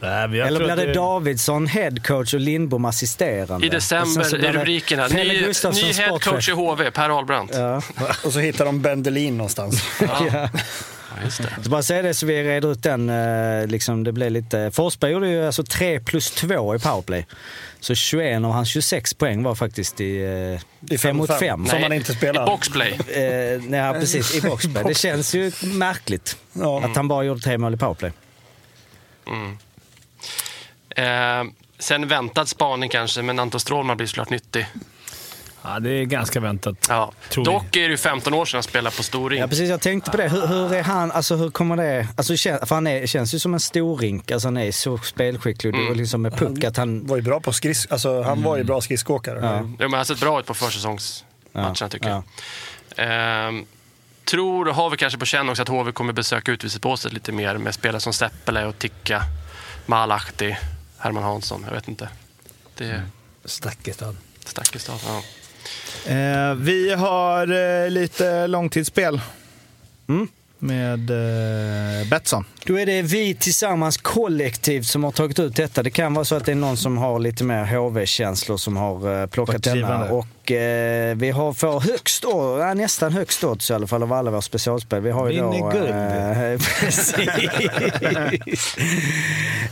Nej, 0.00 0.28
men 0.28 0.38
jag 0.38 0.46
Eller 0.48 0.58
tror 0.60 0.74
blir 0.74 0.86
att 0.88 0.94
det 0.94 1.00
Davidsson 1.00 1.66
headcoach 1.66 2.34
och 2.34 2.40
Lindbom 2.40 2.84
assisterande? 2.84 3.66
I 3.66 3.68
Och 3.76 3.82
sen 3.82 3.98
december 4.04 4.30
blir 4.38 4.48
är 4.48 4.52
det 4.52 4.58
rubrikerna. 4.58 5.08
Pelle 5.08 5.32
Ny, 5.32 5.38
Gustafsson 5.40 5.88
ny 5.88 5.92
headcoach 5.94 6.22
sportchef. 6.22 6.48
i 6.48 6.52
HV, 6.52 6.90
Per 6.90 7.10
Ahlbrandt. 7.18 7.52
Ja. 7.54 7.82
Och 8.24 8.32
så 8.32 8.38
hittar 8.38 8.64
de 8.64 8.80
Bendelin 8.82 9.36
någonstans. 9.36 9.82
ja. 10.00 10.48
Just 11.24 11.42
det. 11.42 11.62
Så 11.64 11.70
bara 11.70 11.82
säga 11.82 12.02
det 12.02 12.14
så 12.14 12.26
vi 12.26 12.42
reder 12.44 12.72
ut 12.72 12.82
den. 12.82 13.10
eh, 13.10 13.66
Liksom, 13.66 14.04
det 14.04 14.12
blev 14.12 14.30
lite... 14.32 14.70
Forsberg 14.74 15.12
gjorde 15.12 15.28
ju 15.28 15.46
alltså 15.46 15.62
3 15.64 16.00
plus 16.00 16.30
2 16.30 16.74
i 16.74 16.78
powerplay. 16.78 17.26
Så 17.80 17.94
21 17.94 18.44
av 18.44 18.50
hans 18.52 18.68
26 18.68 19.14
poäng 19.14 19.42
var 19.42 19.54
faktiskt 19.54 20.00
i 20.00 20.58
I 20.90 20.98
5 20.98 21.16
mot 21.16 21.38
5. 21.38 21.66
Som 21.66 21.80
man 21.80 21.92
inte 21.92 22.14
spelar. 22.14 22.42
I 22.42 22.46
boxplay. 22.46 22.92
Eh, 22.92 23.62
nej, 23.62 23.92
precis. 23.92 24.34
I 24.34 24.40
boxplay. 24.40 24.84
Det 24.84 24.94
känns 24.98 25.34
ju 25.34 25.52
märkligt 25.62 26.36
Ja. 26.52 26.84
att 26.84 26.96
han 26.96 27.08
bara 27.08 27.24
gjorde 27.24 27.40
tre 27.40 27.58
mål 27.58 27.74
i 27.74 27.76
powerplay. 27.76 28.12
Eh, 30.96 31.44
sen 31.78 32.08
väntad 32.08 32.46
spaning 32.46 32.90
kanske, 32.90 33.22
men 33.22 33.38
Anton 33.38 33.60
Strålman 33.60 33.96
blir 33.96 34.06
såklart 34.06 34.30
nyttig. 34.30 34.66
Ja, 35.72 35.80
det 35.80 35.90
är 35.90 36.04
ganska 36.04 36.40
väntat. 36.40 36.86
Ja. 36.88 37.12
Dock 37.34 37.76
är 37.76 37.82
det 37.82 37.88
ju 37.88 37.96
15 37.96 38.34
år 38.34 38.44
sedan 38.44 38.56
han 38.56 38.62
spelade 38.62 38.96
på 38.96 39.02
Storing. 39.02 39.40
Ja, 39.40 39.46
precis. 39.46 39.70
Jag 39.70 39.80
tänkte 39.80 40.10
på 40.10 40.16
det. 40.16 40.28
Hur, 40.28 40.46
hur 40.46 40.74
är 40.74 40.82
han? 40.82 41.12
Alltså 41.12 41.36
hur 41.36 41.50
kommer 41.50 41.76
det... 41.76 42.08
Alltså, 42.16 42.36
för 42.36 42.74
han 42.74 42.86
är, 42.86 43.06
känns 43.06 43.34
ju 43.34 43.38
som 43.38 43.54
en 43.54 43.60
storrink. 43.60 44.30
Alltså 44.30 44.48
han 44.48 44.56
är 44.56 44.72
så 44.72 44.98
spelskicklig 44.98 45.74
och 45.90 45.96
liksom 45.96 46.22
med 46.22 46.36
puck 46.36 46.64
att 46.64 46.76
han... 46.76 47.06
var 47.06 47.16
ju 47.16 47.22
bra 47.22 47.40
på 47.40 47.52
skris 47.52 47.86
alltså, 47.90 48.22
han 48.22 48.42
var 48.42 48.56
ju 48.56 48.64
bra 48.64 48.80
skridskoåkare. 48.80 49.38
Ja. 49.42 49.58
Jo, 49.60 49.66
men 49.78 49.90
han 49.90 49.98
har 49.98 50.04
sett 50.04 50.20
bra 50.20 50.40
ut 50.40 50.46
på 50.46 50.54
försäsongsmatcherna 50.54 51.88
tycker 51.90 52.08
ja. 52.08 52.22
jag. 52.96 53.06
Ehm, 53.48 53.66
tror 54.24 54.68
och 54.68 54.74
har 54.74 54.90
vi 54.90 54.96
kanske 54.96 55.18
på 55.18 55.26
känn 55.26 55.48
också 55.48 55.62
att 55.62 55.68
HV 55.68 55.92
kommer 55.92 56.12
besöka 56.12 56.52
utvisningsbåset 56.52 57.12
lite 57.12 57.32
mer 57.32 57.58
med 57.58 57.74
spelare 57.74 58.00
som 58.00 58.12
Seppele 58.12 58.66
och 58.66 58.78
Ticka, 58.78 59.22
Malahti, 59.86 60.56
Herman 60.98 61.22
Hansson. 61.22 61.64
Jag 61.66 61.74
vet 61.74 61.88
inte. 61.88 62.08
Det 62.76 62.84
är 62.84 63.02
Stackestad. 63.44 64.16
Stackestad. 64.44 64.98
Ja. 65.06 65.22
Eh, 66.06 66.54
vi 66.54 66.94
har 66.94 67.52
eh, 67.84 67.90
lite 67.90 68.46
långtidsspel. 68.46 69.20
Mm. 70.08 70.28
Med 70.58 71.10
eh, 71.10 72.08
Betsson. 72.08 72.44
Då 72.64 72.78
är 72.78 72.86
det 72.86 73.02
vi 73.02 73.34
tillsammans 73.34 73.96
kollektivt 73.96 74.86
som 74.86 75.04
har 75.04 75.10
tagit 75.12 75.38
ut 75.38 75.56
detta. 75.56 75.82
Det 75.82 75.90
kan 75.90 76.14
vara 76.14 76.24
så 76.24 76.34
att 76.34 76.44
det 76.44 76.52
är 76.52 76.56
någon 76.56 76.76
som 76.76 76.98
har 76.98 77.18
lite 77.18 77.44
mer 77.44 77.64
HV-känslor 77.64 78.56
som 78.56 78.76
har 78.76 79.20
eh, 79.22 79.26
plockat 79.26 79.62
denna. 79.62 79.74
drivande. 79.74 80.24
Och 80.48 80.52
eh, 80.52 81.14
vi 81.16 81.30
har 81.30 81.52
för 81.52 81.80
högst 81.80 82.24
år, 82.24 82.60
ja, 82.60 82.74
nästan 82.74 83.12
högst 83.12 83.44
odds 83.44 83.70
i 83.70 83.74
alla 83.74 83.86
fall 83.86 84.02
av 84.02 84.12
alla 84.12 84.30
våra 84.30 84.42
specialspel. 84.42 85.00
Vi 85.00 85.10
har 85.10 85.28
ju 85.30 85.34
Vinner 85.34 85.60
då... 85.60 85.68
guld. 85.70 85.90
Eh, 85.90 86.58
precis. 86.80 87.14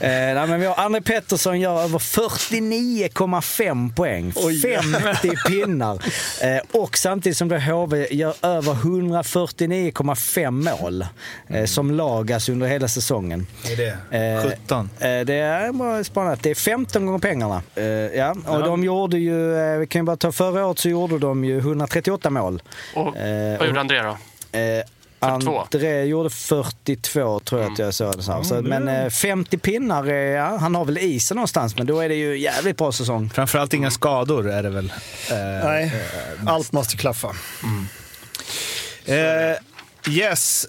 eh, 0.01 0.35
nej, 0.35 0.47
men 0.47 0.61
vi 0.61 0.67
har 0.67 0.75
André 0.75 1.01
Pettersson 1.01 1.61
gör 1.61 1.83
över 1.83 1.99
49,5 1.99 3.95
poäng. 3.95 4.33
50 4.33 5.31
pinnar. 5.49 5.95
Eh, 6.43 6.59
och 6.81 6.99
samtidigt 6.99 7.39
som 7.39 7.49
då 7.49 7.57
HV 7.57 8.07
gör 8.11 8.35
över 8.43 8.73
149,5 8.75 10.51
mål 10.81 11.07
eh, 11.49 11.65
som 11.65 11.91
lag 11.91 12.33
alltså 12.33 12.53
under 12.53 12.67
hela 12.67 12.89
säsongen. 12.89 13.47
Är 13.65 13.77
det? 13.77 13.97
Eh, 14.45 14.51
17. 14.51 14.91
Eh, 14.99 15.21
Det 15.21 15.35
är 15.35 15.73
bara 15.73 16.05
spännande. 16.05 16.39
Det 16.43 16.51
är 16.51 16.55
15 16.55 17.07
gånger 17.07 17.19
pengarna. 17.19 17.63
Eh, 17.75 17.85
Ja, 18.17 18.35
och 18.47 18.63
de 18.63 18.85
gjorde 18.85 19.19
ju, 19.19 19.57
eh, 19.59 19.79
vi 19.79 19.87
kan 19.87 20.01
ju 20.01 20.05
bara 20.05 20.17
ta 20.17 20.33
förra 20.33 20.66
året 20.67 20.79
så 20.79 20.89
gjorde 20.89 21.19
de 21.19 21.45
ju 21.45 21.59
138 21.59 22.31
mål. 22.31 22.63
Och 22.95 23.17
Eh, 23.17 23.59
vad 23.59 23.67
gjorde 23.69 23.81
André 23.81 24.03
då? 24.03 24.09
Eh, 24.59 24.83
42. 25.21 25.59
André 25.61 26.05
gjorde 26.05 26.31
42 26.31 27.41
tror 27.41 27.61
jag 27.63 27.73
att 27.73 27.79
jag 27.79 27.95
såg 27.95 28.17
det. 28.17 28.23
Så. 28.23 28.45
så, 28.45 28.55
men 28.63 28.89
eh, 28.89 29.11
50 29.11 29.59
pinnar, 29.59 30.07
eh, 30.09 30.15
ja, 30.15 30.57
han 30.57 30.75
har 30.75 30.85
väl 30.85 30.99
isen 30.99 31.35
någonstans, 31.35 31.77
men 31.77 31.87
då 31.87 32.01
är 32.01 32.09
det 32.09 32.15
ju 32.15 32.39
jävligt 32.39 32.77
bra 32.77 32.93
säsong. 32.93 33.31
Framförallt 33.31 33.75
inga 33.75 33.91
skador 33.91 34.51
är 34.51 34.63
det 34.63 34.71
väl. 34.71 34.93
Eh, 35.31 35.37
Nej, 35.65 35.93
allt 36.47 36.73
måste 36.73 36.97
klaffa. 36.97 37.29
Eh, 39.05 39.57
yes. 40.15 40.67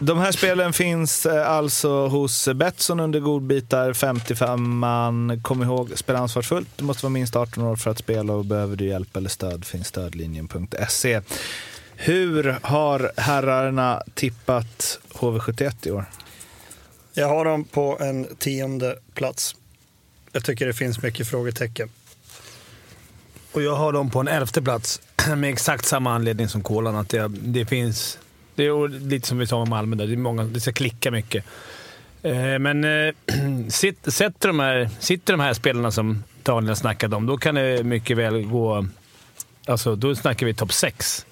De 0.00 0.18
här 0.18 0.32
spelen 0.32 0.72
finns 0.72 1.26
eh, 1.26 1.50
alltså 1.50 2.06
hos 2.06 2.48
Betsson 2.54 3.00
under 3.00 3.20
godbitar 3.20 3.92
55 3.92 4.78
man. 4.78 5.40
Kom 5.42 5.62
ihåg, 5.62 5.92
spela 5.94 6.18
ansvarsfullt. 6.18 6.68
Du 6.76 6.84
måste 6.84 7.04
vara 7.04 7.10
minst 7.10 7.36
18 7.36 7.64
år 7.64 7.76
för 7.76 7.90
att 7.90 7.98
spela 7.98 8.32
och 8.32 8.44
behöver 8.44 8.76
du 8.76 8.86
hjälp 8.86 9.16
eller 9.16 9.28
stöd 9.28 9.64
finns 9.64 9.86
stödlinjen.se. 9.86 11.20
Hur 11.96 12.58
har 12.62 13.12
herrarna 13.16 14.02
tippat 14.14 14.98
HV71 15.14 15.88
i 15.88 15.90
år? 15.90 16.04
Jag 17.14 17.28
har 17.28 17.44
dem 17.44 17.64
på 17.64 17.98
en 18.00 18.26
tionde 18.38 18.98
plats. 19.14 19.56
Jag 20.32 20.44
tycker 20.44 20.66
det 20.66 20.72
finns 20.72 21.02
mycket 21.02 21.28
frågetecken. 21.28 21.88
Och 23.52 23.62
jag 23.62 23.74
har 23.74 23.92
dem 23.92 24.10
på 24.10 24.20
en 24.20 24.28
elfte 24.28 24.62
plats 24.62 25.00
med 25.36 25.50
exakt 25.50 25.86
samma 25.86 26.14
anledning 26.14 26.48
som 26.48 26.62
Kolan. 26.62 26.96
Att 26.96 27.08
det, 27.08 27.28
det 27.28 27.66
finns... 27.66 28.18
Det 28.54 28.66
är 28.66 28.88
lite 28.88 29.28
som 29.28 29.38
vi 29.38 29.46
sa 29.46 29.56
om 29.56 29.70
Malmö, 29.70 29.96
där. 29.96 30.06
Det, 30.06 30.12
är 30.12 30.16
många, 30.16 30.44
det 30.44 30.60
ska 30.60 30.72
klicka 30.72 31.10
mycket. 31.10 31.44
Eh, 32.22 32.58
men 32.58 32.84
eh, 32.84 33.14
sitt, 33.68 34.12
sätter 34.14 34.48
de 34.48 34.60
här, 34.60 34.90
sitter 35.00 35.32
de 35.32 35.40
här 35.40 35.54
spelarna 35.54 35.90
som 35.90 36.24
Daniel 36.42 36.76
snackade 36.76 37.16
om, 37.16 37.26
då 37.26 37.36
kan 37.36 37.54
det 37.54 37.84
mycket 37.84 38.16
väl 38.16 38.42
gå... 38.42 38.86
Alltså, 39.66 39.96
då 39.96 40.14
snackar 40.14 40.46
vi 40.46 40.54
topp 40.54 40.72
sex, 40.72 41.26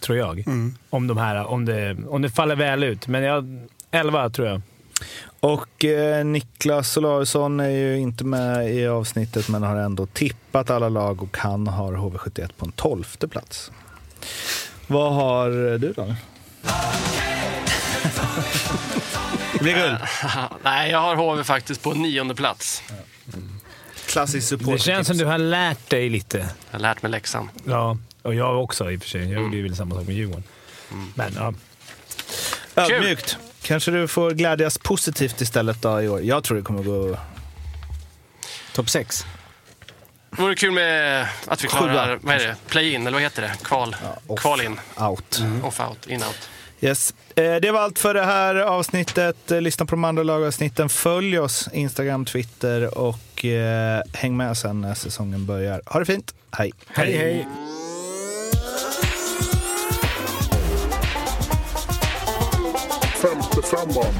tror 0.00 0.18
jag. 0.18 0.44
Om, 0.90 1.06
de 1.06 1.18
här, 1.18 1.46
om, 1.46 1.64
det, 1.64 1.96
om 2.08 2.22
det 2.22 2.30
faller 2.30 2.56
väl 2.56 2.82
ut. 2.82 3.06
Men 3.06 3.22
jag, 3.22 3.66
elva 3.90 4.30
tror 4.30 4.48
jag. 4.48 4.60
Och 5.40 5.84
eh, 5.84 6.24
Niklas 6.24 6.90
Solarisson 6.90 7.60
är 7.60 7.68
ju 7.68 7.98
inte 7.98 8.24
med 8.24 8.74
i 8.74 8.86
avsnittet 8.86 9.48
men 9.48 9.62
har 9.62 9.76
ändå 9.76 10.06
tippat 10.06 10.70
alla 10.70 10.88
lag 10.88 11.22
och 11.22 11.36
han 11.38 11.66
har 11.66 11.92
HV71 11.92 12.50
på 12.56 12.66
en 12.66 12.72
tolfte 12.72 13.28
plats. 13.28 13.72
Vad 14.86 15.14
har 15.14 15.50
du 15.78 15.92
då? 15.92 16.14
Det 19.52 19.62
blir 19.62 19.74
guld. 19.74 19.98
Nej, 20.62 20.90
jag 20.90 20.98
har 21.00 21.16
HV 21.16 21.44
faktiskt 21.44 21.82
på 21.82 21.92
nionde 21.94 22.34
plats. 22.34 22.82
Klassisk 24.06 24.48
support. 24.48 24.72
Det 24.72 24.78
känns 24.78 25.06
som 25.08 25.18
du 25.18 25.24
har 25.24 25.38
lärt 25.38 25.90
dig 25.90 26.08
lite. 26.08 26.38
Jag 26.38 26.46
har 26.72 26.78
lärt 26.78 27.02
mig 27.02 27.10
läxan. 27.10 27.50
Ja, 27.64 27.96
och 28.22 28.34
jag 28.34 28.62
också 28.62 28.90
i 28.90 28.96
och 28.96 29.02
för 29.02 29.08
sig. 29.08 29.32
Jag 29.32 29.42
gjorde 29.42 29.56
ju 29.56 29.62
väl 29.62 29.76
samma 29.76 29.94
sak 29.94 30.06
med 30.06 30.16
Djurgården. 30.16 30.44
Men 31.14 31.34
ja, 31.34 31.52
Ödmjukt. 32.82 33.38
Kanske 33.62 33.90
du 33.90 34.08
får 34.08 34.30
glädjas 34.30 34.78
positivt 34.78 35.40
istället 35.40 35.82
då 35.82 36.02
i 36.02 36.08
år. 36.08 36.20
Jag 36.22 36.44
tror 36.44 36.56
det 36.56 36.62
kommer 36.62 36.82
gå... 36.82 37.18
Topp 38.72 38.90
6. 38.90 39.26
Det 40.30 40.42
vore 40.42 40.54
kul 40.54 40.72
med 40.72 41.26
att 41.46 41.64
vi 41.64 41.68
klarar, 41.68 42.06
Sjua. 42.06 42.18
vad 42.22 42.34
är 42.34 42.38
det, 42.38 42.56
play-in, 42.68 43.00
eller 43.06 43.12
vad 43.12 43.22
heter 43.22 43.42
det? 43.42 43.52
Kval, 43.62 43.96
off. 44.26 44.40
kval 44.40 44.60
in, 44.60 44.80
Out. 44.96 45.42
off-out, 45.62 46.06
in-out. 46.08 46.50
Yes. 46.80 47.14
Eh, 47.34 47.54
Det 47.54 47.70
var 47.70 47.80
allt 47.80 47.98
för 47.98 48.14
det 48.14 48.24
här 48.24 48.54
avsnittet. 48.54 49.50
Eh, 49.50 49.60
Lyssna 49.60 49.86
på 49.86 49.94
de 49.94 50.04
andra 50.04 50.22
lagavsnitten. 50.22 50.88
Följ 50.88 51.38
oss 51.38 51.68
Instagram, 51.72 52.24
Twitter 52.24 52.98
och 52.98 53.44
eh, 53.44 54.02
häng 54.12 54.36
med 54.36 54.56
sen 54.56 54.80
när 54.80 54.94
säsongen 54.94 55.46
börjar. 55.46 55.82
Ha 55.86 56.00
det 56.00 56.06
fint. 56.06 56.34
Hej. 56.50 56.72
hej 56.88 57.12
hej! 57.16 57.46
Femte 63.22 63.62
femman. 63.62 64.14